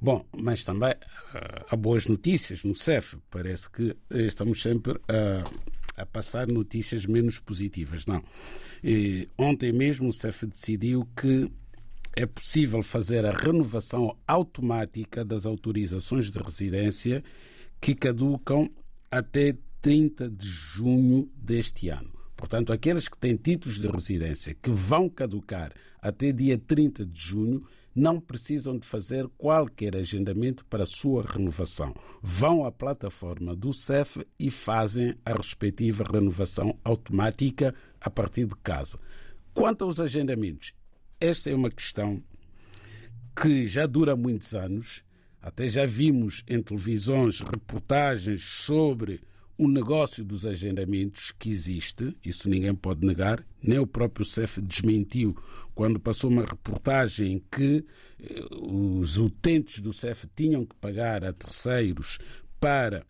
Bom, 0.00 0.26
mas 0.36 0.64
também 0.64 0.94
ah, 1.34 1.66
há 1.70 1.76
boas 1.76 2.06
notícias 2.06 2.64
no 2.64 2.74
CEF. 2.74 3.18
Parece 3.30 3.70
que 3.70 3.96
estamos 4.10 4.60
sempre 4.60 4.98
a 5.06 5.44
a 5.96 6.06
passar 6.06 6.48
notícias 6.48 7.06
menos 7.06 7.38
positivas. 7.38 8.06
Não. 8.06 8.22
Ontem 9.38 9.72
mesmo 9.72 10.08
o 10.08 10.12
CEF 10.12 10.46
decidiu 10.46 11.06
que 11.16 11.50
é 12.14 12.26
possível 12.26 12.82
fazer 12.82 13.24
a 13.24 13.32
renovação 13.32 14.16
automática 14.26 15.24
das 15.24 15.46
autorizações 15.46 16.30
de 16.30 16.38
residência 16.38 17.22
que 17.80 17.94
caducam 17.94 18.70
até 19.10 19.56
30 19.80 20.28
de 20.28 20.46
junho 20.46 21.30
deste 21.36 21.88
ano. 21.88 22.12
Portanto, 22.36 22.72
aqueles 22.72 23.08
que 23.08 23.16
têm 23.16 23.36
títulos 23.36 23.78
de 23.78 23.86
residência 23.86 24.54
que 24.54 24.70
vão 24.70 25.08
caducar 25.08 25.72
até 26.00 26.32
dia 26.32 26.58
30 26.58 27.06
de 27.06 27.20
junho 27.20 27.64
não 27.94 28.20
precisam 28.20 28.78
de 28.78 28.86
fazer 28.86 29.28
qualquer 29.36 29.96
agendamento 29.96 30.64
para 30.66 30.86
sua 30.86 31.24
renovação. 31.24 31.94
Vão 32.22 32.64
à 32.64 32.72
plataforma 32.72 33.54
do 33.54 33.72
CEF 33.72 34.24
e 34.38 34.50
fazem 34.50 35.14
a 35.24 35.32
respectiva 35.32 36.04
renovação 36.04 36.78
automática 36.84 37.74
a 38.00 38.10
partir 38.10 38.46
de 38.46 38.56
casa. 38.56 38.98
Quanto 39.52 39.84
aos 39.84 40.00
agendamentos, 40.00 40.72
esta 41.20 41.50
é 41.50 41.54
uma 41.54 41.70
questão 41.70 42.22
que 43.40 43.66
já 43.68 43.86
dura 43.86 44.16
muitos 44.16 44.54
anos. 44.54 45.04
Até 45.40 45.68
já 45.68 45.84
vimos 45.84 46.42
em 46.46 46.62
televisões 46.62 47.40
reportagens 47.40 48.42
sobre 48.42 49.20
o 49.58 49.68
negócio 49.68 50.24
dos 50.24 50.46
agendamentos 50.46 51.32
que 51.38 51.50
existe, 51.50 52.16
isso 52.24 52.48
ninguém 52.48 52.74
pode 52.74 53.06
negar, 53.06 53.46
nem 53.62 53.78
o 53.78 53.86
próprio 53.86 54.24
CEF 54.24 54.60
desmentiu 54.60 55.36
quando 55.74 56.00
passou 56.00 56.30
uma 56.30 56.44
reportagem 56.44 57.42
que 57.50 57.84
eh, 58.20 58.44
os 58.60 59.16
utentes 59.18 59.80
do 59.80 59.92
CEF 59.92 60.26
tinham 60.34 60.64
que 60.64 60.74
pagar 60.76 61.24
a 61.24 61.32
terceiros 61.32 62.18
para 62.60 63.06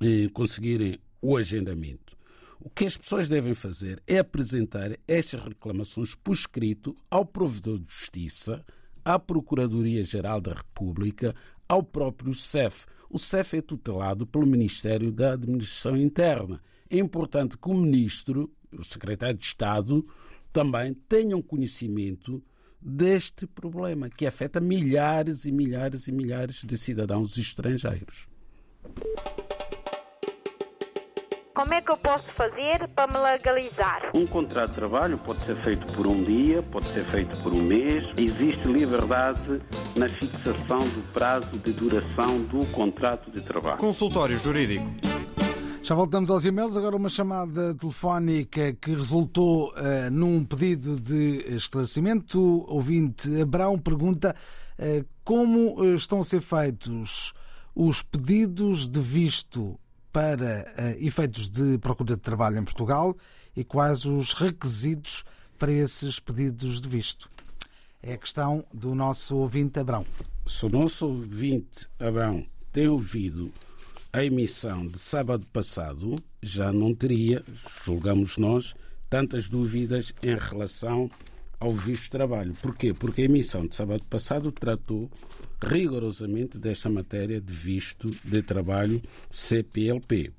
eh, 0.00 0.28
conseguirem 0.32 0.98
o 1.20 1.36
agendamento. 1.36 2.16
O 2.60 2.68
que 2.68 2.86
as 2.86 2.96
pessoas 2.96 3.28
devem 3.28 3.54
fazer 3.54 4.02
é 4.06 4.18
apresentar 4.18 4.98
estas 5.06 5.40
reclamações 5.42 6.14
por 6.14 6.32
escrito 6.32 6.96
ao 7.10 7.24
Provedor 7.24 7.78
de 7.78 7.90
Justiça, 7.90 8.64
à 9.04 9.18
Procuradoria-Geral 9.18 10.40
da 10.40 10.54
República, 10.54 11.34
ao 11.68 11.82
próprio 11.82 12.34
CEF 12.34 12.86
o 13.10 13.18
CEF 13.18 13.56
é 13.56 13.62
tutelado 13.62 14.26
pelo 14.26 14.46
Ministério 14.46 15.10
da 15.10 15.32
Administração 15.32 15.96
Interna. 15.96 16.60
É 16.90 16.98
importante 16.98 17.56
que 17.56 17.68
o 17.68 17.74
Ministro, 17.74 18.52
o 18.70 18.84
Secretário 18.84 19.38
de 19.38 19.46
Estado, 19.46 20.06
também 20.52 20.94
tenham 20.94 21.40
conhecimento 21.42 22.42
deste 22.80 23.46
problema 23.46 24.08
que 24.08 24.26
afeta 24.26 24.60
milhares 24.60 25.44
e 25.44 25.52
milhares 25.52 26.06
e 26.06 26.12
milhares 26.12 26.62
de 26.64 26.76
cidadãos 26.76 27.36
estrangeiros. 27.36 28.28
Como 31.58 31.74
é 31.74 31.80
que 31.80 31.90
eu 31.90 31.96
posso 31.96 32.24
fazer 32.36 32.86
para 32.94 33.12
me 33.12 33.18
legalizar? 33.18 34.12
Um 34.14 34.24
contrato 34.28 34.68
de 34.68 34.76
trabalho 34.76 35.18
pode 35.18 35.44
ser 35.44 35.60
feito 35.64 35.92
por 35.92 36.06
um 36.06 36.22
dia, 36.22 36.62
pode 36.62 36.86
ser 36.92 37.04
feito 37.10 37.36
por 37.42 37.52
um 37.52 37.60
mês. 37.60 38.04
Existe 38.16 38.68
liberdade 38.68 39.60
na 39.96 40.08
fixação 40.08 40.78
do 40.78 41.12
prazo 41.12 41.58
de 41.58 41.72
duração 41.72 42.44
do 42.44 42.64
contrato 42.68 43.28
de 43.32 43.40
trabalho. 43.42 43.78
Consultório 43.78 44.38
Jurídico. 44.38 45.07
Já 45.88 45.94
voltamos 45.94 46.28
aos 46.28 46.44
e-mails. 46.44 46.76
Agora 46.76 46.96
uma 46.96 47.08
chamada 47.08 47.74
telefónica 47.74 48.74
que 48.74 48.90
resultou 48.90 49.70
uh, 49.70 50.10
num 50.12 50.44
pedido 50.44 51.00
de 51.00 51.42
esclarecimento. 51.48 52.38
O 52.38 52.74
ouvinte 52.74 53.40
Abrão 53.40 53.78
pergunta 53.78 54.36
uh, 54.78 55.08
como 55.24 55.82
eh, 55.82 55.94
estão 55.94 56.20
a 56.20 56.24
ser 56.24 56.42
feitos 56.42 57.32
os 57.74 58.02
pedidos 58.02 58.86
de 58.86 59.00
visto 59.00 59.80
para 60.12 60.70
uh, 60.76 61.06
efeitos 61.06 61.48
de 61.48 61.78
procura 61.78 62.16
de 62.16 62.20
trabalho 62.20 62.58
em 62.58 62.64
Portugal 62.64 63.16
e 63.56 63.64
quais 63.64 64.04
os 64.04 64.34
requisitos 64.34 65.24
para 65.58 65.72
esses 65.72 66.20
pedidos 66.20 66.82
de 66.82 66.88
visto. 66.90 67.30
É 68.02 68.12
a 68.12 68.18
questão 68.18 68.62
do 68.74 68.94
nosso 68.94 69.38
ouvinte 69.38 69.80
Abrão. 69.80 70.04
Se 70.46 70.66
o 70.66 70.68
nosso 70.68 71.06
ouvinte 71.06 71.88
Abrão 71.98 72.44
tem 72.74 72.88
ouvido 72.88 73.50
a 74.12 74.24
emissão 74.24 74.86
de 74.86 74.98
sábado 74.98 75.46
passado, 75.52 76.22
já 76.42 76.72
não 76.72 76.94
teria, 76.94 77.44
julgamos 77.84 78.38
nós, 78.38 78.74
tantas 79.08 79.48
dúvidas 79.48 80.14
em 80.22 80.36
relação 80.36 81.10
ao 81.60 81.72
visto 81.72 82.04
de 82.04 82.10
trabalho. 82.10 82.54
Porquê? 82.62 82.94
Porque 82.94 83.22
a 83.22 83.24
emissão 83.24 83.66
de 83.66 83.74
sábado 83.74 84.02
passado 84.04 84.50
tratou 84.52 85.10
rigorosamente 85.62 86.58
desta 86.58 86.88
matéria 86.88 87.40
de 87.40 87.52
visto 87.52 88.10
de 88.24 88.42
trabalho 88.42 89.02
CPLP. 89.30 90.32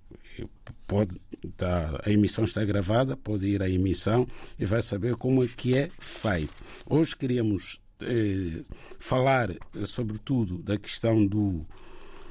Pode, 0.88 1.20
tá, 1.58 2.02
a 2.04 2.10
emissão 2.10 2.46
está 2.46 2.64
gravada, 2.64 3.18
pode 3.18 3.46
ir 3.46 3.62
à 3.62 3.70
emissão 3.70 4.26
e 4.58 4.66
vai 4.66 4.82
saber 4.82 5.16
como 5.16 5.44
é 5.44 5.48
que 5.48 5.78
é 5.78 5.90
feito. 6.00 6.54
Hoje 6.90 7.16
queríamos 7.16 7.80
eh, 8.02 8.64
falar, 8.98 9.54
sobretudo, 9.86 10.58
da 10.60 10.78
questão 10.78 11.26
do, 11.26 11.66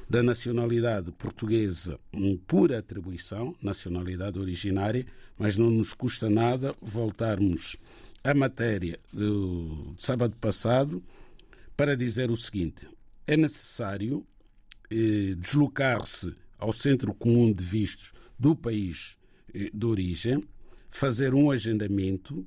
da 0.09 0.23
nacionalidade 0.23 1.11
portuguesa 1.11 1.99
por 2.47 2.73
atribuição, 2.73 3.55
nacionalidade 3.61 4.39
originária, 4.39 5.05
mas 5.37 5.55
não 5.55 5.69
nos 5.69 5.93
custa 5.93 6.29
nada 6.29 6.75
voltarmos 6.81 7.77
à 8.23 8.33
matéria 8.33 8.99
do, 9.13 9.93
sábado 9.97 10.35
passado 10.37 11.03
para 11.77 11.95
dizer 11.95 12.31
o 12.31 12.35
seguinte: 12.35 12.87
é 13.27 13.37
necessário 13.37 14.25
eh, 14.89 15.35
deslocar-se 15.37 16.35
ao 16.57 16.73
Centro 16.73 17.13
Comum 17.13 17.53
de 17.53 17.63
Vistos 17.63 18.11
do 18.37 18.55
país 18.55 19.15
eh, 19.53 19.69
de 19.71 19.85
origem, 19.85 20.43
fazer 20.89 21.35
um 21.35 21.51
agendamento 21.51 22.45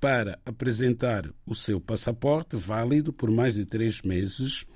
para 0.00 0.38
apresentar 0.44 1.30
o 1.46 1.54
seu 1.54 1.80
passaporte 1.80 2.56
válido 2.56 3.12
por 3.12 3.30
mais 3.30 3.54
de 3.54 3.64
três 3.64 4.00
meses 4.02 4.66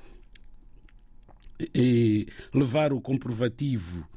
e 1.74 2.28
levar 2.54 2.92
o 2.92 3.00
comprovativo 3.00 4.08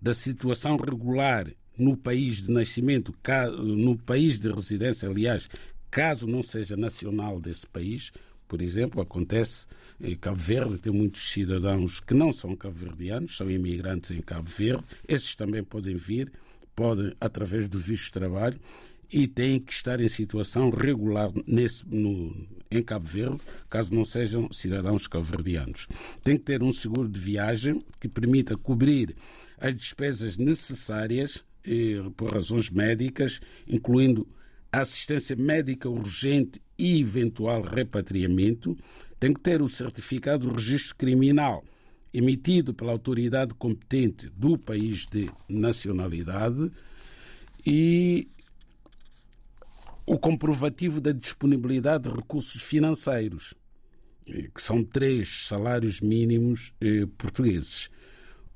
da 0.00 0.14
situação 0.14 0.76
regular 0.76 1.46
no 1.78 1.96
país 1.96 2.42
de 2.42 2.50
nascimento, 2.50 3.14
no 3.58 3.96
país 3.96 4.38
de 4.38 4.50
residência, 4.50 5.08
aliás, 5.08 5.48
caso 5.90 6.26
não 6.26 6.42
seja 6.42 6.76
nacional 6.76 7.40
desse 7.40 7.66
país, 7.66 8.12
por 8.46 8.60
exemplo, 8.60 9.00
acontece 9.00 9.66
em 10.00 10.16
Cabo 10.16 10.36
Verde, 10.36 10.78
tem 10.78 10.92
muitos 10.92 11.30
cidadãos 11.30 12.00
que 12.00 12.14
não 12.14 12.32
são 12.32 12.56
cabo-verdianos, 12.56 13.36
são 13.36 13.50
imigrantes 13.50 14.10
em 14.10 14.20
Cabo 14.20 14.48
Verde. 14.48 14.84
Esses 15.06 15.36
também 15.36 15.62
podem 15.62 15.94
vir, 15.94 16.32
podem, 16.74 17.14
através 17.20 17.68
do 17.68 17.78
visto 17.78 18.06
de 18.06 18.12
trabalho, 18.12 18.58
e 19.12 19.28
têm 19.28 19.60
que 19.60 19.72
estar 19.72 20.00
em 20.00 20.08
situação 20.08 20.70
regular 20.70 21.30
nesse, 21.46 21.86
no, 21.86 22.34
em 22.70 22.82
Cabo 22.82 23.04
Verde, 23.04 23.40
caso 23.68 23.92
não 23.92 24.04
sejam 24.04 24.50
cidadãos 24.52 25.06
cabo-verdianos. 25.08 25.88
Tem 26.22 26.36
que 26.36 26.44
ter 26.44 26.62
um 26.62 26.72
seguro 26.72 27.08
de 27.08 27.18
viagem 27.18 27.84
que 27.98 28.08
permita 28.08 28.56
cobrir 28.56 29.16
as 29.58 29.74
despesas 29.74 30.38
necessárias 30.38 31.44
eh, 31.66 32.00
por 32.16 32.32
razões 32.32 32.70
médicas, 32.70 33.40
incluindo 33.66 34.26
assistência 34.70 35.34
médica 35.34 35.88
urgente 35.88 36.62
e 36.78 37.00
eventual 37.00 37.60
repatriamento, 37.62 38.76
tem 39.18 39.34
que 39.34 39.40
ter 39.40 39.60
o 39.60 39.68
certificado 39.68 40.48
do 40.48 40.54
registro 40.54 40.94
criminal 40.96 41.64
emitido 42.14 42.72
pela 42.72 42.92
autoridade 42.92 43.52
competente 43.54 44.28
do 44.30 44.56
país 44.56 45.06
de 45.06 45.28
nacionalidade 45.48 46.70
e 47.66 48.28
o 50.10 50.18
comprovativo 50.18 51.00
da 51.00 51.12
disponibilidade 51.12 52.08
de 52.08 52.16
recursos 52.16 52.60
financeiros, 52.62 53.54
que 54.26 54.60
são 54.60 54.82
três 54.82 55.46
salários 55.46 56.00
mínimos 56.00 56.72
eh, 56.80 57.06
portugueses. 57.16 57.88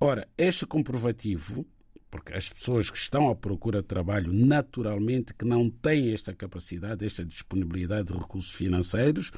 Ora, 0.01 0.27
este 0.37 0.67
comprovativo 0.67 1.65
porque 2.11 2.33
as 2.33 2.49
pessoas 2.49 2.91
que 2.91 2.97
estão 2.97 3.29
à 3.29 3.35
procura 3.35 3.83
de 3.83 3.89
trabalho, 3.89 4.33
naturalmente, 4.33 5.35
que 5.35 5.45
não 5.45 5.69
têm 5.69 6.13
esta 6.13 6.33
capacidade, 6.33 7.05
esta 7.05 7.25
disponibilidade 7.25 8.13
de 8.13 8.19
recursos 8.19 8.53
financeiros, 8.53 9.33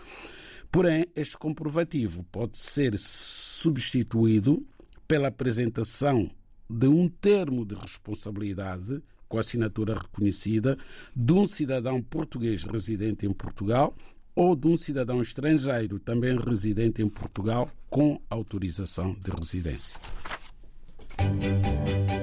Porém, 0.71 1.07
este 1.15 1.39
comprovativo 1.39 2.25
pode 2.25 2.59
ser 2.59 2.99
substituído 2.99 4.67
pela 5.07 5.29
apresentação 5.29 6.31
de 6.69 6.89
um 6.89 7.09
termo 7.09 7.65
de 7.65 7.75
responsabilidade 7.75 9.03
com 9.29 9.39
assinatura 9.39 9.95
reconhecida 9.95 10.77
de 11.15 11.33
um 11.33 11.47
cidadão 11.47 12.01
português 12.03 12.65
residente 12.65 13.27
em 13.27 13.33
Portugal 13.33 13.95
ou 14.35 14.55
de 14.55 14.69
um 14.69 14.77
cidadão 14.77 15.23
estrangeiro 15.23 15.99
também 15.99 16.39
residente 16.39 17.03
em 17.03 17.09
Portugal 17.09 17.71
com 17.89 18.21
autorização 18.29 19.15
de 19.15 19.31
residência. 19.31 19.99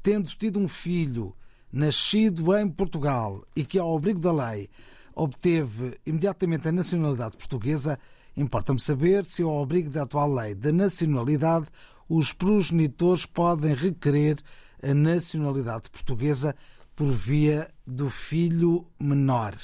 tendo 0.00 0.28
tido 0.28 0.60
um 0.60 0.68
filho 0.68 1.34
nascido 1.72 2.56
em 2.56 2.68
Portugal 2.68 3.44
e 3.56 3.64
que, 3.64 3.76
ao 3.76 3.96
abrigo 3.96 4.20
da 4.20 4.32
lei, 4.32 4.68
obteve 5.14 5.98
imediatamente 6.06 6.68
a 6.68 6.72
nacionalidade 6.72 7.36
portuguesa, 7.36 7.98
importa-me 8.36 8.78
saber 8.78 9.26
se, 9.26 9.42
ao 9.42 9.60
abrigo 9.60 9.90
da 9.90 10.04
atual 10.04 10.32
lei 10.32 10.54
da 10.54 10.70
nacionalidade, 10.70 11.66
os 12.08 12.32
progenitores 12.32 13.26
podem 13.26 13.74
requerer 13.74 14.38
a 14.80 14.94
nacionalidade 14.94 15.90
portuguesa 15.90 16.54
por 16.96 17.12
via 17.12 17.70
do 17.86 18.08
filho 18.08 18.86
menor. 18.98 19.54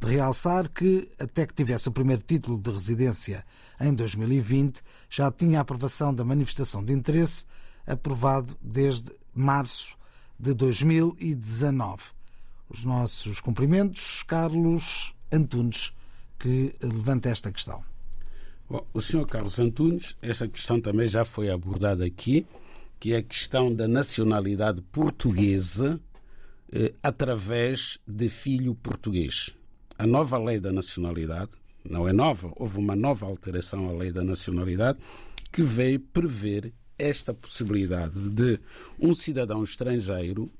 De 0.00 0.08
realçar 0.08 0.68
que, 0.70 1.10
até 1.20 1.46
que 1.46 1.52
tivesse 1.52 1.88
o 1.88 1.92
primeiro 1.92 2.22
título 2.26 2.58
de 2.58 2.70
residência 2.70 3.44
em 3.78 3.92
2020, 3.92 4.82
já 5.10 5.30
tinha 5.30 5.58
a 5.58 5.60
aprovação 5.60 6.12
da 6.14 6.24
manifestação 6.24 6.82
de 6.82 6.94
interesse, 6.94 7.44
aprovado 7.86 8.56
desde 8.62 9.12
março 9.34 9.94
de 10.38 10.54
2019. 10.54 12.02
Os 12.70 12.82
nossos 12.82 13.40
cumprimentos, 13.40 14.22
Carlos 14.22 15.14
Antunes, 15.30 15.92
que 16.38 16.74
levanta 16.80 17.28
esta 17.28 17.52
questão. 17.52 17.82
Bom, 18.68 18.86
o 18.94 19.00
senhor 19.02 19.26
Carlos 19.26 19.58
Antunes, 19.58 20.16
essa 20.22 20.48
questão 20.48 20.80
também 20.80 21.06
já 21.06 21.24
foi 21.26 21.50
abordada 21.50 22.06
aqui, 22.06 22.46
que 22.98 23.12
é 23.12 23.18
a 23.18 23.22
questão 23.22 23.74
da 23.74 23.86
nacionalidade 23.86 24.80
portuguesa 24.80 26.00
através 27.02 27.98
de 28.06 28.28
filho 28.28 28.74
português. 28.74 29.50
A 29.98 30.06
nova 30.06 30.38
lei 30.38 30.60
da 30.60 30.72
nacionalidade 30.72 31.50
não 31.84 32.08
é 32.08 32.12
nova, 32.12 32.52
houve 32.56 32.78
uma 32.78 32.94
nova 32.94 33.26
alteração 33.26 33.88
à 33.88 33.92
lei 33.92 34.12
da 34.12 34.22
nacionalidade 34.22 34.98
que 35.52 35.62
veio 35.62 35.98
prever 35.98 36.72
esta 36.98 37.32
possibilidade 37.32 38.28
de 38.28 38.60
um 38.98 39.14
cidadão 39.14 39.62
estrangeiro 39.62 40.50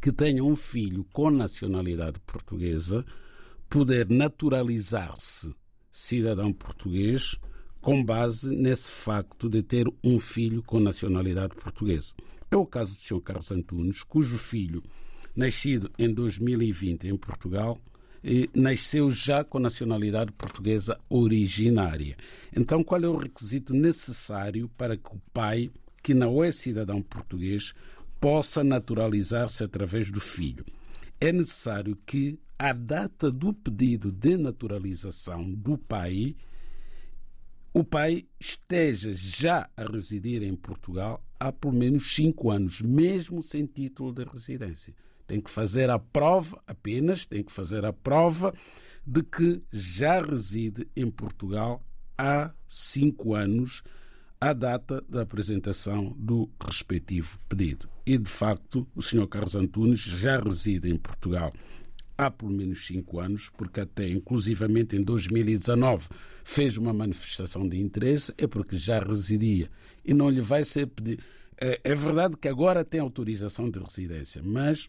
que 0.00 0.12
tenha 0.12 0.44
um 0.44 0.54
filho 0.54 1.04
com 1.12 1.30
nacionalidade 1.30 2.20
portuguesa 2.20 3.04
poder 3.68 4.08
naturalizar-se 4.08 5.54
cidadão 5.90 6.52
português 6.52 7.38
com 7.80 8.02
base 8.02 8.54
nesse 8.54 8.90
facto 8.90 9.48
de 9.48 9.62
ter 9.62 9.86
um 10.02 10.18
filho 10.18 10.62
com 10.62 10.80
nacionalidade 10.80 11.54
portuguesa. 11.54 12.14
É 12.50 12.56
o 12.56 12.64
caso 12.64 12.94
do 12.94 13.00
Sr. 13.00 13.20
Carlos 13.20 13.50
Antunes, 13.50 14.02
cujo 14.02 14.38
filho, 14.38 14.82
nascido 15.34 15.90
em 15.98 16.12
2020 16.12 17.08
em 17.08 17.16
Portugal, 17.16 17.80
nasceu 18.54 19.10
já 19.10 19.44
com 19.44 19.58
nacionalidade 19.58 20.32
portuguesa 20.32 20.98
originária. 21.10 22.16
Então, 22.56 22.82
qual 22.82 23.02
é 23.02 23.08
o 23.08 23.16
requisito 23.16 23.74
necessário 23.74 24.68
para 24.78 24.96
que 24.96 25.14
o 25.14 25.20
pai, 25.32 25.70
que 26.02 26.14
não 26.14 26.42
é 26.42 26.50
cidadão 26.50 27.02
português, 27.02 27.74
possa 28.18 28.64
naturalizar-se 28.64 29.62
através 29.62 30.10
do 30.10 30.20
filho? 30.20 30.64
É 31.20 31.30
necessário 31.32 31.98
que 32.06 32.38
a 32.58 32.72
data 32.72 33.30
do 33.30 33.52
pedido 33.52 34.10
de 34.10 34.38
naturalização 34.38 35.52
do 35.52 35.76
pai, 35.76 36.34
o 37.74 37.84
pai 37.84 38.24
esteja 38.40 39.12
já 39.12 39.68
a 39.76 39.84
residir 39.84 40.42
em 40.42 40.54
Portugal 40.54 41.22
há 41.38 41.52
pelo 41.52 41.74
menos 41.74 42.14
cinco 42.14 42.50
anos, 42.50 42.80
mesmo 42.80 43.42
sem 43.42 43.66
título 43.66 44.12
de 44.14 44.24
residência. 44.24 44.94
Tem 45.26 45.40
que 45.40 45.50
fazer 45.50 45.90
a 45.90 45.98
prova, 45.98 46.62
apenas 46.66 47.26
tem 47.26 47.42
que 47.42 47.52
fazer 47.52 47.84
a 47.84 47.92
prova 47.92 48.52
de 49.06 49.22
que 49.22 49.62
já 49.72 50.22
reside 50.22 50.88
em 50.96 51.10
Portugal 51.10 51.82
há 52.16 52.52
cinco 52.68 53.34
anos, 53.34 53.82
à 54.40 54.52
data 54.52 55.02
da 55.08 55.22
apresentação 55.22 56.14
do 56.18 56.50
respectivo 56.60 57.38
pedido. 57.48 57.88
E, 58.06 58.18
de 58.18 58.28
facto, 58.28 58.86
o 58.94 59.00
Sr. 59.00 59.26
Carlos 59.26 59.56
Antunes 59.56 60.00
já 60.00 60.38
reside 60.38 60.90
em 60.90 60.96
Portugal 60.96 61.52
há 62.16 62.30
pelo 62.30 62.52
menos 62.52 62.86
cinco 62.86 63.20
anos, 63.20 63.50
porque 63.56 63.80
até 63.80 64.08
inclusivamente 64.08 64.96
em 64.96 65.02
2019 65.02 66.08
fez 66.44 66.76
uma 66.76 66.92
manifestação 66.92 67.68
de 67.68 67.80
interesse, 67.80 68.32
é 68.38 68.46
porque 68.46 68.76
já 68.76 69.00
residia 69.00 69.68
e 70.04 70.14
não 70.14 70.30
lhe 70.30 70.40
vai 70.40 70.64
ser 70.64 70.86
pedido. 70.86 71.22
É, 71.60 71.80
é 71.82 71.94
verdade 71.94 72.36
que 72.36 72.48
agora 72.48 72.84
tem 72.84 73.00
autorização 73.00 73.70
de 73.70 73.78
residência, 73.78 74.42
mas 74.44 74.88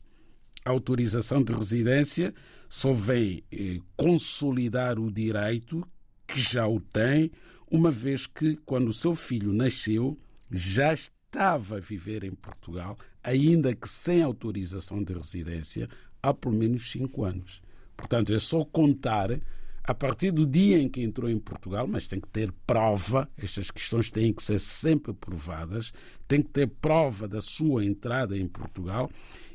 autorização 0.66 1.44
de 1.44 1.54
residência 1.54 2.34
só 2.68 2.92
vem 2.92 3.44
eh, 3.52 3.80
consolidar 3.96 5.00
o 5.00 5.12
direito 5.12 5.88
que 6.28 6.40
já 6.42 6.68
o 6.68 6.80
tem, 6.80 7.32
uma 7.70 7.92
vez 7.92 8.26
que, 8.26 8.56
quando 8.66 8.88
o 8.88 8.94
seu 8.94 9.14
filho 9.14 9.54
nasceu, 9.54 10.18
já 10.52 10.94
estava 10.94 11.78
a 11.78 11.80
viver 11.80 12.24
em 12.24 12.34
Portugal, 12.34 12.98
ainda 13.24 13.76
que 13.76 13.88
sem 13.88 14.24
autorização 14.24 15.04
de 15.04 15.14
residência, 15.14 15.88
há 16.22 16.34
pelo 16.34 16.56
menos 16.56 16.92
cinco 16.92 17.24
anos. 17.24 17.62
Portanto, 17.96 18.34
é 18.34 18.40
só 18.40 18.66
contar 18.66 19.40
a 19.84 19.94
partir 19.94 20.32
do 20.32 20.48
dia 20.48 20.80
em 20.80 20.90
que 20.90 21.02
entrou 21.04 21.30
em 21.30 21.38
Portugal, 21.38 21.88
mas 21.88 22.08
tem 22.08 22.20
que 22.20 22.28
ter 22.28 22.52
prova, 22.66 23.30
estas 23.38 23.70
questões 23.70 24.10
têm 24.10 24.34
que 24.34 24.44
ser 24.44 24.60
sempre 24.60 25.14
provadas, 25.14 25.94
tem 26.28 26.42
que 26.42 26.50
ter 26.50 26.68
prova 26.68 27.28
da 27.28 27.40
sua 27.40 27.86
entrada 27.86 28.36
em 28.36 28.48
Portugal 28.48 29.10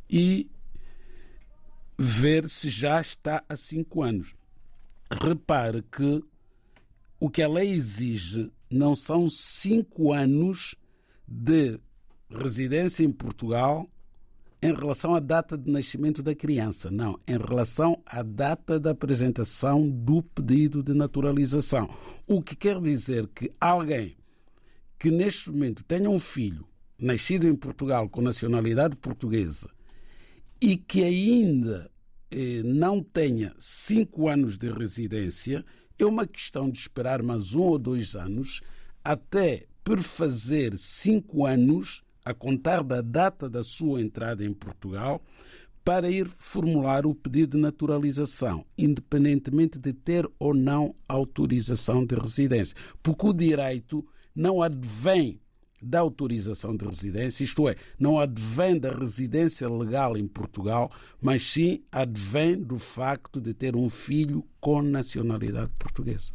e 0.09 0.49
ver 2.03 2.49
se 2.49 2.71
já 2.71 2.99
está 2.99 3.45
há 3.47 3.55
cinco 3.55 4.03
anos. 4.03 4.35
Repare 5.11 5.83
que 5.83 6.25
o 7.21 7.29
que 7.29 7.43
a 7.43 7.49
lei 7.49 7.71
exige 7.71 8.51
não 8.71 8.97
são 8.97 9.29
cinco 9.29 10.11
anos 10.11 10.75
de 11.29 11.79
residência 12.31 13.05
em 13.05 13.13
Portugal 13.13 13.87
em 14.63 14.75
relação 14.75 15.15
à 15.15 15.21
data 15.21 15.59
de 15.59 15.71
nascimento 15.71 16.23
da 16.23 16.35
criança. 16.35 16.91
Não, 16.91 17.21
em 17.29 17.37
relação 17.37 18.03
à 18.07 18.23
data 18.23 18.81
da 18.81 18.93
apresentação 18.93 19.87
do 19.87 20.23
pedido 20.23 20.83
de 20.83 20.95
naturalização. 20.95 21.87
O 22.27 22.41
que 22.41 22.57
quer 22.57 22.81
dizer 22.81 23.29
que 23.29 23.53
alguém 23.61 24.17
que 24.99 25.11
neste 25.11 25.51
momento 25.51 25.85
tenha 25.85 26.09
um 26.09 26.19
filho 26.19 26.67
nascido 26.99 27.47
em 27.47 27.55
Portugal 27.55 28.09
com 28.09 28.23
nacionalidade 28.23 28.97
portuguesa 28.97 29.69
e 30.61 30.77
que 30.77 31.03
ainda 31.03 31.90
não 32.65 33.03
tenha 33.03 33.55
cinco 33.59 34.29
anos 34.29 34.57
de 34.57 34.71
residência, 34.71 35.65
é 35.99 36.05
uma 36.05 36.27
questão 36.27 36.71
de 36.71 36.79
esperar 36.79 37.23
mais 37.23 37.55
um 37.55 37.63
ou 37.63 37.79
dois 37.79 38.15
anos 38.15 38.61
até 39.05 39.67
perfazer 39.83 40.77
cinco 40.79 41.45
anos 41.45 42.03
a 42.25 42.33
contar 42.33 42.83
da 42.83 43.01
data 43.01 43.49
da 43.49 43.65
sua 43.65 44.01
entrada 44.01 44.45
em 44.45 44.53
Portugal 44.53 45.23
para 45.85 46.11
ir 46.11 46.29
formular 46.39 47.07
o 47.07 47.15
pedido 47.15 47.57
de 47.57 47.63
naturalização, 47.63 48.65
independentemente 48.77 49.79
de 49.79 49.93
ter 49.93 50.29
ou 50.39 50.55
não 50.55 50.95
autorização 51.09 52.05
de 52.05 52.15
residência. 52.15 52.77
Porque 53.03 53.27
o 53.27 53.33
direito 53.33 54.07
não 54.35 54.63
advém 54.63 55.41
da 55.83 56.01
autorização 56.01 56.77
de 56.77 56.85
residência, 56.85 57.45
isto 57.45 57.69
é, 57.69 57.77
não 57.99 58.19
advém 58.19 58.79
da 58.79 58.91
residência 58.91 59.69
legal 59.69 60.17
em 60.17 60.27
Portugal, 60.27 60.91
mas 61.21 61.43
sim 61.43 61.83
advém 61.91 62.57
do 62.57 62.79
facto 62.79 63.41
de 63.41 63.55
ter 63.55 63.77
um 63.77 63.89
filho 63.89 64.45
com 64.61 64.83
nacionalidade 64.83 65.71
portuguesa. 65.79 66.33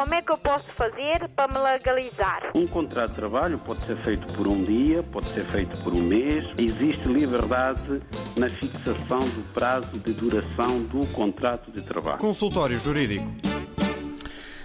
como 0.00 0.14
é 0.14 0.22
que 0.22 0.32
eu 0.32 0.38
posso 0.38 0.64
fazer 0.78 1.28
para 1.36 1.52
me 1.52 1.58
legalizar? 1.58 2.52
Um 2.54 2.66
contrato 2.66 3.10
de 3.10 3.16
trabalho 3.16 3.58
pode 3.58 3.84
ser 3.84 4.02
feito 4.02 4.26
por 4.32 4.48
um 4.48 4.64
dia, 4.64 5.02
pode 5.02 5.26
ser 5.34 5.46
feito 5.50 5.76
por 5.84 5.92
um 5.92 6.00
mês. 6.00 6.42
Existe 6.56 7.06
liberdade 7.06 8.00
na 8.38 8.48
fixação 8.48 9.20
do 9.20 9.52
prazo 9.52 9.98
de 9.98 10.14
duração 10.14 10.82
do 10.84 11.06
contrato 11.08 11.70
de 11.70 11.82
trabalho. 11.82 12.18
Consultório 12.18 12.78
Jurídico. 12.78 13.49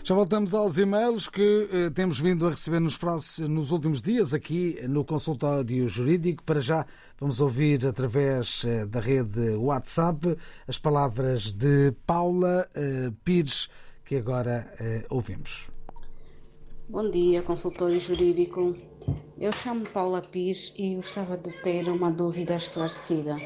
Já 0.08 0.13
voltamos 0.13 0.54
aos 0.54 0.78
e-mails 0.78 1.28
que 1.28 1.68
eh, 1.72 1.89
temos 1.89 2.20
vindo 2.20 2.46
a 2.46 2.52
receber 2.52 2.80
nos, 2.80 2.96
próximos, 2.96 3.50
nos 3.50 3.72
últimos 3.72 4.04
dias 4.04 4.36
aqui 4.36 4.78
no 4.88 5.04
consultório 5.04 5.89
jurídico. 5.89 6.44
Para 6.44 6.62
já 6.62 6.86
vamos 7.20 7.41
ouvir 7.41 7.84
através 7.88 8.63
eh, 8.65 8.86
da 8.86 9.00
rede 9.00 9.56
WhatsApp 9.56 10.38
as 10.68 10.78
palavras 10.78 11.52
de 11.54 11.91
Paula 12.06 12.70
eh, 12.76 13.12
Pires, 13.24 13.68
que 14.06 14.18
agora 14.18 14.72
eh, 14.80 15.08
ouvimos. 15.10 15.68
Bom 16.88 17.10
dia, 17.10 17.41
consultório 17.41 18.00
jurídico. 18.00 18.78
Eu 19.39 19.52
chamo 19.52 19.89
Paula 19.89 20.22
Pires 20.22 20.72
e 20.78 20.98
gostava 20.98 21.36
de 21.36 21.52
ter 21.63 21.89
uma 21.89 22.12
dúvida 22.12 22.56
esclarecida. 22.56 23.38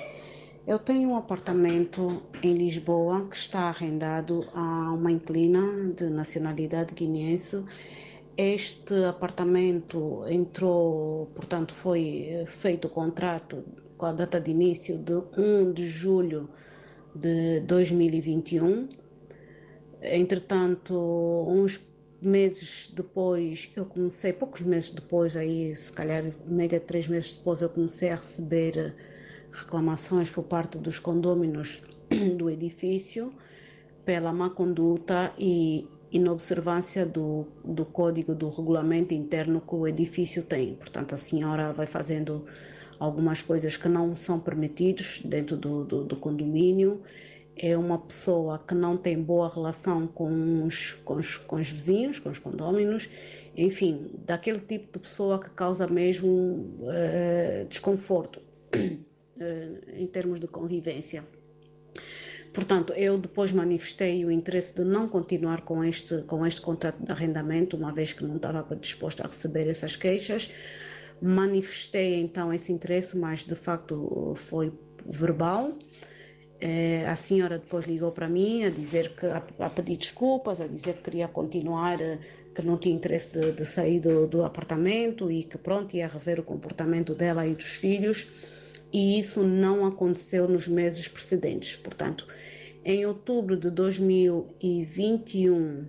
Eu 0.69 0.77
tenho 0.77 1.09
um 1.09 1.15
apartamento 1.15 2.21
em 2.43 2.53
Lisboa 2.53 3.27
que 3.27 3.35
está 3.35 3.61
arrendado 3.61 4.45
a 4.53 4.93
uma 4.93 5.11
inquilina 5.11 5.91
de 5.95 6.11
nacionalidade 6.11 6.93
guineense. 6.93 7.65
Este 8.37 8.93
apartamento 9.05 10.23
entrou, 10.27 11.25
portanto, 11.33 11.73
foi 11.73 12.43
feito 12.45 12.85
o 12.85 12.89
contrato 12.91 13.65
com 13.97 14.05
a 14.05 14.11
data 14.11 14.39
de 14.39 14.51
início 14.51 14.99
de 14.99 15.15
1 15.35 15.73
de 15.73 15.87
julho 15.87 16.47
de 17.15 17.61
2021. 17.61 18.89
Entretanto, 20.03 20.93
uns 21.49 21.89
meses 22.21 22.91
depois, 22.93 23.71
eu 23.75 23.87
comecei, 23.87 24.33
poucos 24.33 24.61
meses 24.61 24.91
depois, 24.91 25.35
aí 25.35 25.75
se 25.75 25.91
calhar 25.91 26.25
média 26.45 26.79
de 26.79 26.85
três 26.85 27.07
meses 27.07 27.31
depois, 27.31 27.59
eu 27.59 27.69
comecei 27.69 28.11
a 28.11 28.17
receber 28.17 28.93
reclamações 29.59 30.29
por 30.29 30.43
parte 30.43 30.77
dos 30.77 30.99
condôminos 30.99 31.83
do 32.37 32.49
edifício 32.49 33.33
pela 34.05 34.33
má 34.33 34.49
conduta 34.49 35.31
e 35.37 35.87
inobservância 36.11 37.05
do, 37.05 37.45
do 37.63 37.85
código 37.85 38.33
do 38.33 38.49
regulamento 38.49 39.13
interno 39.13 39.61
que 39.61 39.75
o 39.75 39.87
edifício 39.87 40.43
tem. 40.43 40.73
Portanto, 40.73 41.13
a 41.13 41.17
senhora 41.17 41.71
vai 41.71 41.85
fazendo 41.85 42.45
algumas 42.99 43.41
coisas 43.41 43.77
que 43.77 43.87
não 43.87 44.15
são 44.15 44.39
permitidos 44.39 45.21
dentro 45.23 45.55
do, 45.55 45.83
do, 45.85 46.03
do 46.03 46.15
condomínio. 46.15 47.01
É 47.55 47.77
uma 47.77 47.99
pessoa 47.99 48.57
que 48.57 48.73
não 48.73 48.97
tem 48.97 49.21
boa 49.21 49.47
relação 49.47 50.07
com 50.07 50.65
os, 50.65 50.93
com 51.03 51.15
os, 51.15 51.37
com 51.37 51.57
os 51.57 51.69
vizinhos, 51.69 52.17
com 52.17 52.29
os 52.29 52.39
condôminos, 52.39 53.09
enfim, 53.55 54.11
daquele 54.25 54.59
tipo 54.59 54.91
de 54.93 54.99
pessoa 54.99 55.39
que 55.39 55.49
causa 55.51 55.85
mesmo 55.85 56.29
uh, 56.29 57.67
desconforto. 57.67 58.41
em 59.93 60.07
termos 60.07 60.39
de 60.39 60.47
convivência. 60.47 61.23
Portanto, 62.53 62.93
eu 62.93 63.17
depois 63.17 63.51
manifestei 63.51 64.25
o 64.25 64.31
interesse 64.31 64.75
de 64.75 64.83
não 64.83 65.07
continuar 65.07 65.61
com 65.61 65.83
este, 65.83 66.23
com 66.23 66.45
este 66.45 66.61
contrato 66.61 67.03
de 67.03 67.11
arrendamento, 67.11 67.77
uma 67.77 67.93
vez 67.93 68.11
que 68.11 68.23
não 68.23 68.37
estava 68.37 68.75
disposta 68.75 69.23
a 69.23 69.27
receber 69.27 69.67
essas 69.67 69.95
queixas. 69.95 70.49
Manifestei 71.21 72.19
então 72.19 72.51
esse 72.51 72.71
interesse, 72.71 73.17
mas 73.17 73.45
de 73.45 73.55
facto 73.55 74.33
foi 74.35 74.73
verbal. 75.05 75.73
É, 76.59 77.05
a 77.07 77.15
senhora 77.15 77.57
depois 77.57 77.85
ligou 77.85 78.11
para 78.11 78.27
mim 78.27 78.65
a 78.65 78.69
dizer 78.69 79.15
que 79.15 79.25
a, 79.27 79.43
a, 79.59 79.69
pedir 79.69 79.95
desculpas, 79.95 80.59
a 80.59 80.67
dizer 80.67 80.95
que 80.95 81.03
queria 81.03 81.27
continuar, 81.27 82.01
eh, 82.01 82.19
que 82.53 82.61
não 82.61 82.77
tinha 82.77 82.93
interesse 82.93 83.31
de, 83.31 83.53
de 83.53 83.65
sair 83.65 84.01
do, 84.01 84.27
do 84.27 84.43
apartamento 84.43 85.31
e 85.31 85.43
que 85.43 85.57
pronto 85.57 85.95
ia 85.95 86.07
rever 86.07 86.37
o 86.37 86.43
comportamento 86.43 87.15
dela 87.15 87.47
e 87.47 87.55
dos 87.55 87.77
filhos 87.77 88.27
e 88.91 89.19
isso 89.19 89.43
não 89.43 89.85
aconteceu 89.85 90.47
nos 90.47 90.67
meses 90.67 91.07
precedentes. 91.07 91.75
Portanto, 91.75 92.25
em 92.83 93.05
outubro 93.05 93.55
de 93.55 93.69
2021, 93.69 95.85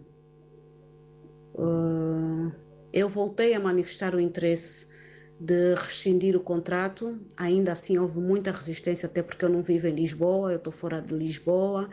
uh, 1.54 2.52
eu 2.92 3.08
voltei 3.08 3.54
a 3.54 3.60
manifestar 3.60 4.14
o 4.14 4.20
interesse 4.20 4.86
de 5.38 5.74
rescindir 5.74 6.36
o 6.36 6.40
contrato. 6.40 7.18
Ainda 7.36 7.72
assim, 7.72 7.96
houve 7.96 8.20
muita 8.20 8.52
resistência, 8.52 9.06
até 9.06 9.22
porque 9.22 9.42
eu 9.44 9.48
não 9.48 9.62
vivo 9.62 9.86
em 9.86 9.94
Lisboa, 9.94 10.52
eu 10.52 10.58
estou 10.58 10.72
fora 10.72 11.00
de 11.00 11.14
Lisboa 11.14 11.88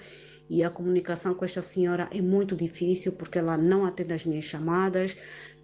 e 0.49 0.63
a 0.63 0.69
comunicação 0.69 1.33
com 1.33 1.43
esta 1.43 1.61
senhora 1.61 2.07
é 2.11 2.21
muito 2.21 2.55
difícil 2.55 3.13
porque 3.13 3.37
ela 3.37 3.57
não 3.57 3.85
atende 3.85 4.13
as 4.13 4.25
minhas 4.25 4.45
chamadas, 4.45 5.17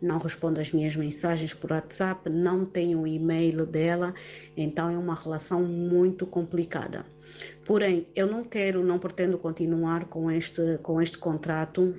não 0.03 0.17
responde 0.17 0.59
às 0.59 0.71
minhas 0.71 0.95
mensagens 0.95 1.53
por 1.53 1.71
WhatsApp, 1.71 2.29
não 2.29 2.65
tem 2.65 2.95
o 2.95 3.07
e-mail 3.07 3.65
dela, 3.65 4.13
então 4.55 4.89
é 4.89 4.97
uma 4.97 5.15
relação 5.15 5.63
muito 5.63 6.27
complicada. 6.27 7.05
Porém, 7.65 8.07
eu 8.15 8.27
não 8.27 8.43
quero, 8.43 8.83
não 8.83 8.99
pretendo 8.99 9.37
continuar 9.37 10.05
com 10.05 10.29
este, 10.29 10.77
com 10.83 11.01
este 11.01 11.17
contrato 11.17 11.95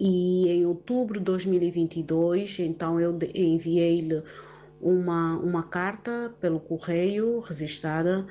e 0.00 0.48
em 0.48 0.64
outubro 0.64 1.18
de 1.18 1.24
2022, 1.24 2.60
então 2.60 3.00
eu 3.00 3.16
enviei-lhe 3.34 4.22
uma, 4.80 5.36
uma 5.38 5.62
carta 5.62 6.32
pelo 6.40 6.60
correio 6.60 7.40
registrada 7.40 8.26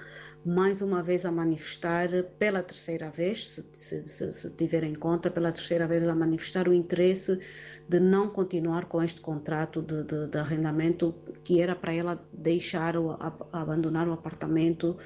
mais 0.46 0.82
uma 0.82 1.02
vez 1.02 1.26
a 1.26 1.32
manifestar 1.32 2.10
pela 2.38 2.62
terceira 2.62 3.10
vez, 3.10 3.48
se, 3.48 3.66
se, 3.72 4.02
se, 4.02 4.32
se 4.32 4.50
tiver 4.52 4.84
em 4.84 4.94
conta, 4.94 5.32
pela 5.32 5.52
terceira 5.52 5.88
vez 5.88 6.06
a 6.08 6.14
manifestar 6.14 6.68
o 6.68 6.74
interesse 6.74 7.40
de 7.88 8.00
não 8.00 8.30
continuar 8.30 8.86
com 8.86 9.02
este 9.02 9.22
contrato 9.22 9.82
de, 9.82 10.04
de, 10.04 10.28
de 10.28 10.38
arrendamento 10.38 11.16
que 11.44 11.62
era 11.62 11.76
para 11.76 11.94
ela 11.94 12.20
deixar 12.34 12.98
o, 12.98 13.12
a, 13.12 13.34
abandonar 13.54 14.08
o 14.08 14.14
apartamento 14.14 14.98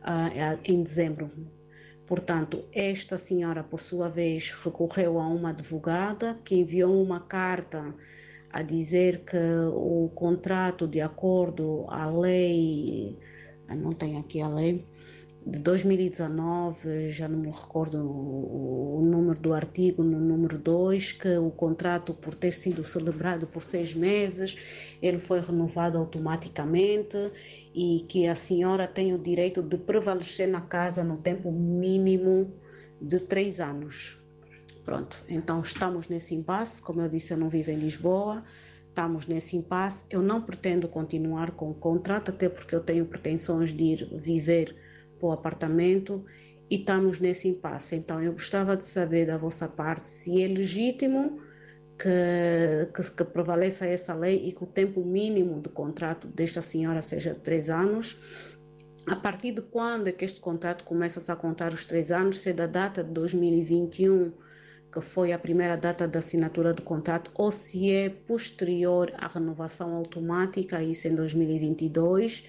uh, 0.00 0.58
em 0.64 0.82
dezembro. 0.82 1.30
Portanto, 2.06 2.64
esta 2.72 3.16
senhora, 3.16 3.62
por 3.62 3.80
sua 3.80 4.08
vez, 4.08 4.50
recorreu 4.50 5.18
a 5.18 5.28
uma 5.28 5.50
advogada 5.50 6.38
que 6.44 6.56
enviou 6.56 7.02
uma 7.02 7.20
carta 7.20 7.94
a 8.50 8.62
dizer 8.62 9.24
que 9.24 9.38
o 9.72 10.10
contrato, 10.14 10.86
de 10.86 11.00
acordo 11.00 11.86
à 11.88 12.06
lei 12.10 13.18
não 13.76 13.92
tenho 13.92 14.18
aqui 14.18 14.40
a 14.40 14.48
lei, 14.48 14.86
de 15.44 15.58
2019, 15.58 17.10
já 17.10 17.28
não 17.28 17.38
me 17.40 17.50
recordo 17.50 17.98
o, 17.98 18.98
o, 18.98 19.02
número 19.02 19.40
do 19.40 19.52
artigo, 19.52 20.04
no 20.04 20.20
número 20.20 20.56
2, 20.56 21.12
que 21.12 21.36
o 21.36 21.50
contrato, 21.50 22.14
por 22.14 22.34
ter 22.34 22.52
sido 22.52 22.84
celebrado 22.84 23.46
por 23.46 23.60
seis 23.60 23.92
meses, 23.92 24.56
ele 25.02 25.18
foi 25.18 25.40
renovado 25.40 25.98
automaticamente 25.98 27.16
e 27.74 28.06
que 28.08 28.28
a 28.28 28.36
senhora 28.36 28.86
tem 28.86 29.12
o 29.14 29.18
direito 29.18 29.62
de 29.62 29.76
prevalecer 29.76 30.46
na 30.46 30.60
casa 30.60 31.02
no 31.02 31.20
tempo 31.20 31.50
mínimo 31.50 32.52
de 33.00 33.18
três 33.18 33.60
anos. 33.60 34.18
Pronto, 34.84 35.24
então 35.28 35.60
estamos 35.60 36.08
nesse 36.08 36.34
impasse. 36.34 36.80
Como 36.80 37.00
eu 37.00 37.08
disse, 37.08 37.32
eu 37.32 37.38
não 37.38 37.48
vivo 37.48 37.70
em 37.70 37.76
Lisboa 37.76 38.44
estamos 38.92 39.26
nesse 39.26 39.56
impasse. 39.56 40.04
Eu 40.10 40.22
não 40.22 40.40
pretendo 40.40 40.86
continuar 40.86 41.52
com 41.52 41.70
o 41.70 41.74
contrato, 41.74 42.30
até 42.30 42.48
porque 42.48 42.74
eu 42.74 42.80
tenho 42.80 43.06
pretensões 43.06 43.72
de 43.72 43.84
ir 43.84 44.08
viver 44.12 44.76
para 45.18 45.26
o 45.26 45.32
apartamento 45.32 46.24
e 46.70 46.76
estamos 46.76 47.18
nesse 47.18 47.48
impasse. 47.48 47.96
Então, 47.96 48.22
eu 48.22 48.32
gostava 48.32 48.76
de 48.76 48.84
saber 48.84 49.26
da 49.26 49.38
vossa 49.38 49.66
parte 49.66 50.06
se 50.06 50.42
é 50.42 50.46
legítimo 50.46 51.40
que, 51.98 52.92
que, 52.94 53.10
que 53.10 53.24
prevaleça 53.24 53.86
essa 53.86 54.14
lei 54.14 54.46
e 54.46 54.52
que 54.52 54.62
o 54.62 54.66
tempo 54.66 55.02
mínimo 55.04 55.60
de 55.60 55.70
contrato 55.70 56.28
desta 56.28 56.60
senhora 56.60 57.00
seja 57.00 57.34
três 57.34 57.70
anos. 57.70 58.20
A 59.06 59.16
partir 59.16 59.52
de 59.52 59.62
quando 59.62 60.08
é 60.08 60.12
que 60.12 60.24
este 60.24 60.40
contrato 60.40 60.84
começa 60.84 61.32
a 61.32 61.36
contar 61.36 61.72
os 61.72 61.84
três 61.86 62.12
anos? 62.12 62.40
Se 62.40 62.50
é 62.50 62.52
da 62.52 62.66
data 62.66 63.02
de 63.02 63.10
2021 63.10 64.32
que 64.92 65.00
foi 65.00 65.32
a 65.32 65.38
primeira 65.38 65.76
data 65.76 66.06
da 66.06 66.18
assinatura 66.18 66.74
do 66.74 66.82
contrato, 66.82 67.30
ou 67.34 67.50
se 67.50 67.90
é 67.90 68.10
posterior 68.10 69.10
à 69.16 69.26
renovação 69.26 69.94
automática, 69.94 70.82
isso 70.82 71.08
em 71.08 71.14
2022. 71.14 72.44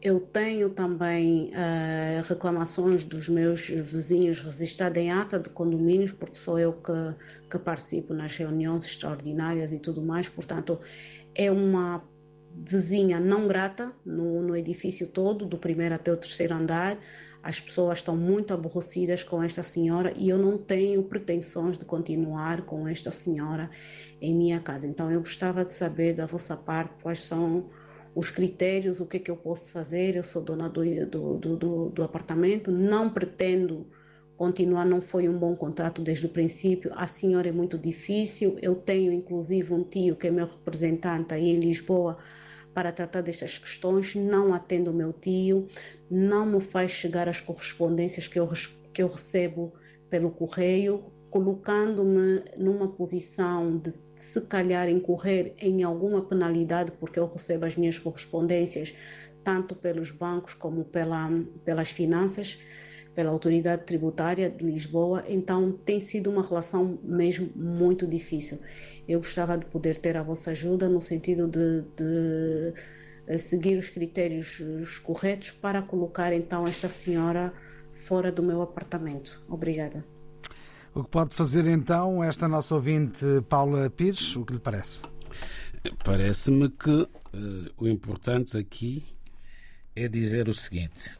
Eu 0.00 0.20
tenho 0.20 0.70
também 0.70 1.50
uh, 1.50 2.22
reclamações 2.28 3.04
dos 3.04 3.28
meus 3.28 3.68
vizinhos 3.68 4.40
registrados 4.42 4.98
em 4.98 5.10
ata 5.10 5.38
de 5.38 5.50
condomínios, 5.50 6.12
porque 6.12 6.36
sou 6.36 6.58
eu 6.58 6.72
que, 6.72 6.92
que 7.50 7.58
participo 7.58 8.14
nas 8.14 8.36
reuniões 8.36 8.84
extraordinárias 8.84 9.72
e 9.72 9.78
tudo 9.78 10.02
mais, 10.02 10.28
portanto, 10.28 10.80
é 11.34 11.50
uma 11.50 12.02
vizinha 12.54 13.20
não 13.20 13.46
grata 13.46 13.92
no, 14.04 14.42
no 14.42 14.56
edifício 14.56 15.06
todo, 15.06 15.44
do 15.44 15.58
primeiro 15.58 15.94
até 15.94 16.12
o 16.12 16.16
terceiro 16.16 16.54
andar. 16.54 16.98
As 17.42 17.60
pessoas 17.60 17.98
estão 17.98 18.16
muito 18.16 18.52
aborrecidas 18.52 19.22
com 19.22 19.42
esta 19.42 19.62
senhora 19.62 20.12
e 20.16 20.28
eu 20.28 20.38
não 20.38 20.58
tenho 20.58 21.02
pretensões 21.04 21.78
de 21.78 21.84
continuar 21.84 22.62
com 22.62 22.86
esta 22.88 23.10
senhora 23.10 23.70
em 24.20 24.34
minha 24.34 24.60
casa. 24.60 24.86
Então 24.86 25.10
eu 25.10 25.20
gostava 25.20 25.64
de 25.64 25.72
saber 25.72 26.14
da 26.14 26.26
vossa 26.26 26.56
parte 26.56 26.92
quais 27.02 27.22
são 27.22 27.66
os 28.14 28.30
critérios, 28.30 29.00
o 29.00 29.06
que 29.06 29.18
é 29.18 29.20
que 29.20 29.30
eu 29.30 29.36
posso 29.36 29.72
fazer. 29.72 30.16
Eu 30.16 30.22
sou 30.22 30.42
dona 30.42 30.68
do, 30.68 30.82
do, 31.06 31.56
do, 31.56 31.88
do 31.90 32.02
apartamento, 32.02 32.70
não 32.72 33.08
pretendo 33.08 33.86
continuar 34.36 34.84
não 34.84 35.00
foi 35.00 35.28
um 35.28 35.36
bom 35.36 35.54
contrato 35.56 36.00
desde 36.00 36.26
o 36.26 36.28
princípio. 36.28 36.92
A 36.94 37.06
senhora 37.06 37.48
é 37.48 37.52
muito 37.52 37.76
difícil. 37.76 38.56
Eu 38.62 38.74
tenho 38.76 39.12
inclusive 39.12 39.72
um 39.72 39.82
tio 39.82 40.16
que 40.16 40.26
é 40.26 40.30
meu 40.30 40.46
representante 40.46 41.34
aí 41.34 41.50
em 41.50 41.58
Lisboa 41.60 42.18
para 42.78 42.92
tratar 42.92 43.22
destas 43.22 43.58
questões. 43.58 44.14
Não 44.14 44.54
atendo 44.54 44.92
o 44.92 44.94
meu 44.94 45.12
tio, 45.12 45.66
não 46.08 46.46
me 46.46 46.60
faz 46.60 46.92
chegar 46.92 47.28
as 47.28 47.40
correspondências 47.40 48.28
que 48.28 48.38
eu, 48.38 48.48
que 48.92 49.02
eu 49.02 49.08
recebo 49.08 49.72
pelo 50.08 50.30
correio, 50.30 51.12
colocando-me 51.28 52.44
numa 52.56 52.86
posição 52.86 53.78
de 53.78 53.92
se 54.14 54.42
calhar 54.42 54.88
incorrer 54.88 55.56
em 55.58 55.82
alguma 55.82 56.22
penalidade 56.22 56.92
porque 56.92 57.18
eu 57.18 57.26
recebo 57.26 57.66
as 57.66 57.76
minhas 57.76 57.98
correspondências 57.98 58.94
tanto 59.42 59.74
pelos 59.74 60.12
bancos 60.12 60.54
como 60.54 60.84
pela, 60.84 61.28
pelas 61.64 61.90
finanças 61.90 62.60
pela 63.18 63.32
autoridade 63.32 63.82
tributária 63.82 64.48
de 64.48 64.64
Lisboa, 64.64 65.24
então 65.26 65.72
tem 65.72 65.98
sido 65.98 66.30
uma 66.30 66.40
relação 66.40 67.00
mesmo 67.02 67.50
muito 67.56 68.06
difícil. 68.06 68.60
Eu 69.08 69.18
gostava 69.18 69.58
de 69.58 69.66
poder 69.66 69.98
ter 69.98 70.16
a 70.16 70.22
vossa 70.22 70.52
ajuda 70.52 70.88
no 70.88 71.00
sentido 71.00 71.48
de, 71.48 71.82
de 71.96 72.74
eh, 73.26 73.36
seguir 73.36 73.76
os 73.76 73.90
critérios 73.90 74.62
corretos 75.02 75.50
para 75.50 75.82
colocar 75.82 76.32
então 76.32 76.64
esta 76.64 76.88
senhora 76.88 77.52
fora 77.92 78.30
do 78.30 78.40
meu 78.40 78.62
apartamento. 78.62 79.42
Obrigada. 79.48 80.04
O 80.94 81.02
que 81.02 81.10
pode 81.10 81.34
fazer 81.34 81.66
então 81.66 82.22
esta 82.22 82.46
nossa 82.46 82.72
ouvinte 82.76 83.24
Paula 83.48 83.90
Pires? 83.90 84.36
O 84.36 84.44
que 84.44 84.52
lhe 84.52 84.60
parece? 84.60 85.02
Parece-me 86.04 86.70
que 86.70 86.90
uh, 86.90 87.08
o 87.76 87.88
importante 87.88 88.56
aqui 88.56 89.04
é 89.96 90.06
dizer 90.06 90.48
o 90.48 90.54
seguinte: 90.54 91.18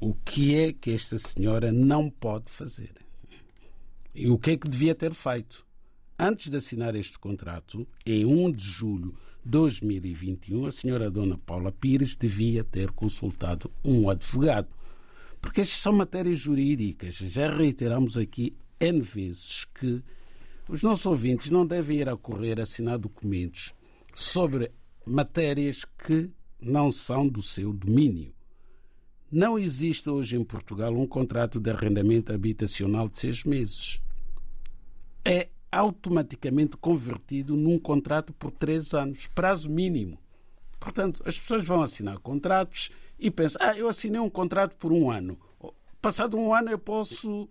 o 0.00 0.14
que 0.14 0.54
é 0.54 0.72
que 0.72 0.92
esta 0.92 1.18
senhora 1.18 1.72
não 1.72 2.08
pode 2.08 2.48
fazer. 2.48 2.92
E 4.14 4.28
o 4.28 4.38
que 4.38 4.52
é 4.52 4.56
que 4.56 4.68
devia 4.68 4.94
ter 4.94 5.12
feito? 5.12 5.66
Antes 6.18 6.50
de 6.50 6.56
assinar 6.56 6.94
este 6.94 7.18
contrato, 7.18 7.86
em 8.04 8.24
1 8.24 8.52
de 8.52 8.64
julho 8.64 9.14
de 9.44 9.50
2021, 9.50 10.66
a 10.66 10.72
senhora 10.72 11.10
Dona 11.10 11.38
Paula 11.38 11.72
Pires 11.72 12.14
devia 12.14 12.64
ter 12.64 12.90
consultado 12.90 13.70
um 13.84 14.08
advogado. 14.10 14.68
Porque 15.40 15.60
estas 15.60 15.80
são 15.80 15.92
matérias 15.92 16.38
jurídicas. 16.38 17.14
Já 17.14 17.54
reiteramos 17.54 18.16
aqui 18.18 18.56
N 18.80 19.00
vezes 19.00 19.64
que 19.64 20.02
os 20.68 20.82
nossos 20.82 21.06
ouvintes 21.06 21.50
não 21.50 21.66
devem 21.66 21.98
ir 21.98 22.08
a 22.08 22.16
correr 22.16 22.60
assinar 22.60 22.98
documentos 22.98 23.72
sobre 24.14 24.70
matérias 25.06 25.84
que 25.84 26.30
não 26.60 26.90
são 26.92 27.28
do 27.28 27.40
seu 27.40 27.72
domínio. 27.72 28.34
Não 29.30 29.58
existe 29.58 30.08
hoje 30.08 30.36
em 30.36 30.44
Portugal 30.44 30.90
um 30.96 31.06
contrato 31.06 31.60
de 31.60 31.70
arrendamento 31.70 32.32
habitacional 32.32 33.10
de 33.10 33.20
seis 33.20 33.44
meses. 33.44 34.00
É 35.22 35.50
automaticamente 35.70 36.78
convertido 36.78 37.54
num 37.54 37.78
contrato 37.78 38.32
por 38.32 38.50
três 38.50 38.94
anos, 38.94 39.26
prazo 39.26 39.68
mínimo. 39.68 40.18
Portanto, 40.80 41.22
as 41.26 41.38
pessoas 41.38 41.66
vão 41.66 41.82
assinar 41.82 42.18
contratos 42.20 42.90
e 43.18 43.30
pensam: 43.30 43.60
ah, 43.62 43.76
eu 43.76 43.86
assinei 43.86 44.18
um 44.18 44.30
contrato 44.30 44.76
por 44.76 44.92
um 44.92 45.10
ano. 45.10 45.38
Passado 46.00 46.38
um 46.38 46.54
ano 46.54 46.70
eu 46.70 46.78
posso 46.78 47.46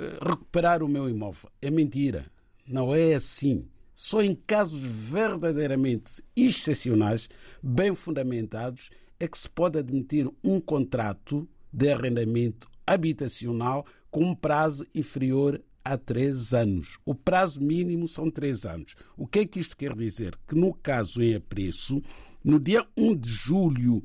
eh, 0.00 0.18
recuperar 0.20 0.82
o 0.82 0.88
meu 0.88 1.08
imóvel. 1.08 1.48
É 1.62 1.70
mentira. 1.70 2.26
Não 2.66 2.92
é 2.92 3.14
assim. 3.14 3.68
Só 3.94 4.20
em 4.22 4.34
casos 4.34 4.80
verdadeiramente 4.80 6.24
excepcionais, 6.34 7.28
bem 7.62 7.94
fundamentados, 7.94 8.90
é 9.20 9.28
que 9.28 9.38
se 9.38 9.48
pode 9.48 9.78
admitir 9.78 10.26
um 10.42 10.58
contrato 10.58 11.46
de 11.72 11.92
arrendamento 11.92 12.68
habitacional 12.86 13.86
com 14.10 14.24
um 14.24 14.34
prazo 14.34 14.86
inferior 14.94 15.62
a 15.84 15.96
três 15.96 16.52
anos. 16.52 16.98
O 17.04 17.14
prazo 17.14 17.60
mínimo 17.60 18.08
são 18.08 18.30
três 18.30 18.64
anos. 18.64 18.96
O 19.16 19.26
que 19.26 19.40
é 19.40 19.46
que 19.46 19.60
isto 19.60 19.76
quer 19.76 19.94
dizer? 19.94 20.34
Que 20.48 20.54
no 20.54 20.74
caso 20.74 21.22
em 21.22 21.34
apreço, 21.34 22.02
no 22.42 22.58
dia 22.58 22.84
1 22.96 23.16
de 23.16 23.28
julho 23.28 24.02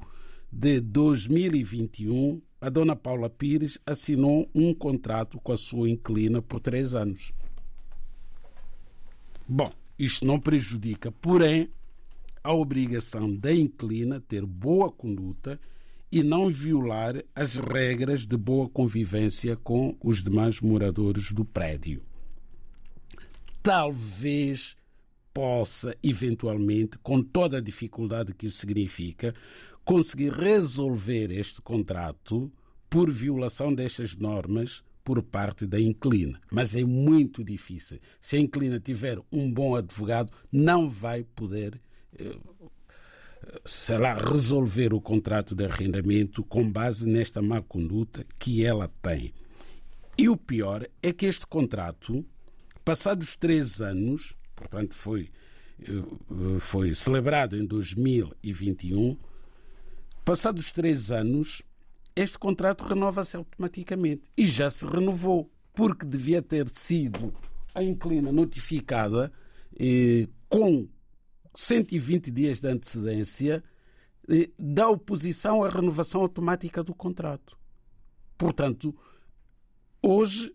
de 0.51 0.79
2021, 0.81 2.41
a 2.61 2.69
dona 2.69 2.95
Paula 2.95 3.29
Pires 3.29 3.79
assinou 3.85 4.49
um 4.53 4.73
contrato 4.73 5.39
com 5.39 5.51
a 5.51 5.57
sua 5.57 5.89
inquilina 5.89 6.41
por 6.41 6.59
três 6.59 6.95
anos. 6.95 7.31
Bom, 9.47 9.71
isto 9.97 10.25
não 10.25 10.39
prejudica, 10.39 11.11
porém, 11.11 11.69
a 12.45 12.53
obrigação 12.53 13.33
da 13.35 13.51
inquilina 13.51 14.21
ter 14.21 14.45
boa 14.45 14.91
conduta 14.91 15.59
e 16.11 16.21
não 16.21 16.47
violar 16.47 17.23
as 17.33 17.55
regras 17.55 18.23
de 18.23 18.37
boa 18.37 18.69
convivência 18.69 19.55
com 19.55 19.97
os 19.99 20.21
demais 20.21 20.61
moradores 20.61 21.31
do 21.31 21.43
prédio. 21.43 22.03
Talvez 23.63 24.77
possa, 25.33 25.97
eventualmente, 26.03 26.99
com 26.99 27.19
toda 27.19 27.57
a 27.57 27.61
dificuldade 27.61 28.31
que 28.35 28.45
isso 28.45 28.59
significa, 28.59 29.33
conseguir 29.83 30.31
resolver 30.31 31.31
este 31.31 31.59
contrato 31.63 32.53
por 32.87 33.09
violação 33.09 33.73
destas 33.73 34.15
normas 34.15 34.83
por 35.03 35.23
parte 35.23 35.65
da 35.65 35.79
inquilina. 35.79 36.39
Mas 36.53 36.75
é 36.75 36.83
muito 36.83 37.43
difícil. 37.43 37.97
Se 38.21 38.35
a 38.35 38.39
inquilina 38.39 38.79
tiver 38.79 39.17
um 39.31 39.51
bom 39.51 39.75
advogado, 39.75 40.31
não 40.51 40.87
vai 40.87 41.23
poder 41.23 41.81
sei 43.65 43.97
lá, 43.97 44.13
resolver 44.13 44.93
o 44.93 45.01
contrato 45.01 45.55
de 45.55 45.65
arrendamento 45.65 46.43
com 46.43 46.69
base 46.69 47.07
nesta 47.07 47.41
má 47.41 47.61
conduta 47.61 48.25
que 48.39 48.65
ela 48.65 48.91
tem. 49.01 49.33
E 50.17 50.29
o 50.29 50.37
pior 50.37 50.87
é 51.01 51.11
que 51.11 51.25
este 51.25 51.45
contrato, 51.45 52.25
passados 52.83 53.35
três 53.35 53.81
anos, 53.81 54.35
portanto 54.55 54.93
foi, 54.93 55.29
eh, 55.81 56.59
foi 56.59 56.93
celebrado 56.93 57.57
em 57.57 57.65
2021, 57.65 59.17
passados 60.23 60.71
três 60.71 61.11
anos, 61.11 61.61
este 62.15 62.39
contrato 62.39 62.85
renova-se 62.85 63.35
automaticamente. 63.35 64.23
E 64.37 64.45
já 64.45 64.69
se 64.69 64.85
renovou, 64.85 65.51
porque 65.73 66.05
devia 66.05 66.41
ter 66.41 66.69
sido 66.69 67.33
a 67.73 67.83
inclina 67.83 68.31
notificada 68.31 69.31
eh, 69.77 70.29
com 70.47 70.87
120 71.55 72.31
dias 72.31 72.59
de 72.59 72.67
antecedência 72.67 73.63
eh, 74.29 74.49
da 74.57 74.89
oposição 74.89 75.63
à 75.63 75.69
renovação 75.69 76.21
automática 76.21 76.83
do 76.83 76.93
contrato. 76.93 77.57
Portanto, 78.37 78.93
hoje 80.01 80.53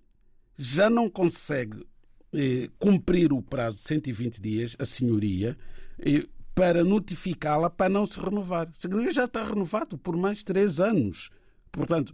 já 0.57 0.91
não 0.91 1.09
consegue 1.09 1.87
eh, 2.33 2.69
cumprir 2.79 3.33
o 3.33 3.43
prazo 3.43 3.79
de 3.79 3.89
120 3.89 4.41
dias, 4.41 4.77
a 4.79 4.85
senhoria, 4.85 5.57
eh, 5.99 6.29
para 6.55 6.85
notificá-la 6.85 7.71
para 7.71 7.89
não 7.89 8.05
se 8.05 8.21
renovar. 8.21 8.69
A 8.69 8.73
senhoria 8.79 9.11
já 9.13 9.25
está 9.25 9.43
renovado 9.47 9.97
por 9.97 10.15
mais 10.17 10.43
três 10.43 10.79
anos. 10.79 11.31
Portanto, 11.73 12.13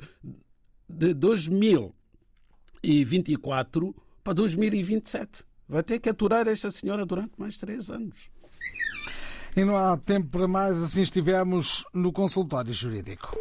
de 0.88 1.12
2024 1.14 3.92
para 4.22 4.34
2027. 4.34 5.44
Vai 5.68 5.82
ter 5.82 5.98
que 5.98 6.08
aturar 6.08 6.46
esta 6.46 6.70
senhora 6.70 7.04
durante 7.04 7.32
mais 7.36 7.56
três 7.56 7.90
anos. 7.90 8.30
E 9.56 9.64
não 9.64 9.76
há 9.76 9.96
tempo 9.96 10.28
para 10.28 10.46
mais, 10.46 10.82
assim 10.82 11.00
estivemos 11.00 11.84
no 11.94 12.12
consultório 12.12 12.72
jurídico. 12.72 13.34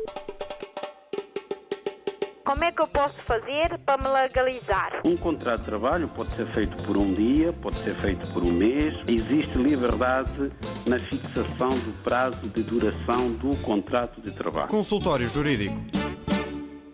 Como 2.45 2.63
é 2.63 2.71
que 2.71 2.81
eu 2.81 2.87
posso 2.87 3.15
fazer 3.27 3.77
para 3.85 3.97
me 4.01 4.07
legalizar? 4.07 5.01
Um 5.03 5.17
contrato 5.17 5.61
de 5.61 5.65
trabalho 5.65 6.07
pode 6.09 6.33
ser 6.35 6.45
feito 6.53 6.77
por 6.83 6.95
um 6.95 7.13
dia, 7.13 7.51
pode 7.51 7.75
ser 7.83 7.95
feito 7.99 8.25
por 8.31 8.43
um 8.43 8.51
mês. 8.51 8.93
Existe 9.07 9.57
liberdade 9.57 10.51
na 10.87 10.99
fixação 10.99 11.69
do 11.69 12.03
prazo 12.03 12.47
de 12.47 12.63
duração 12.63 13.31
do 13.33 13.57
contrato 13.57 14.21
de 14.21 14.31
trabalho. 14.31 14.69
Consultório 14.69 15.27
Jurídico 15.27 16.04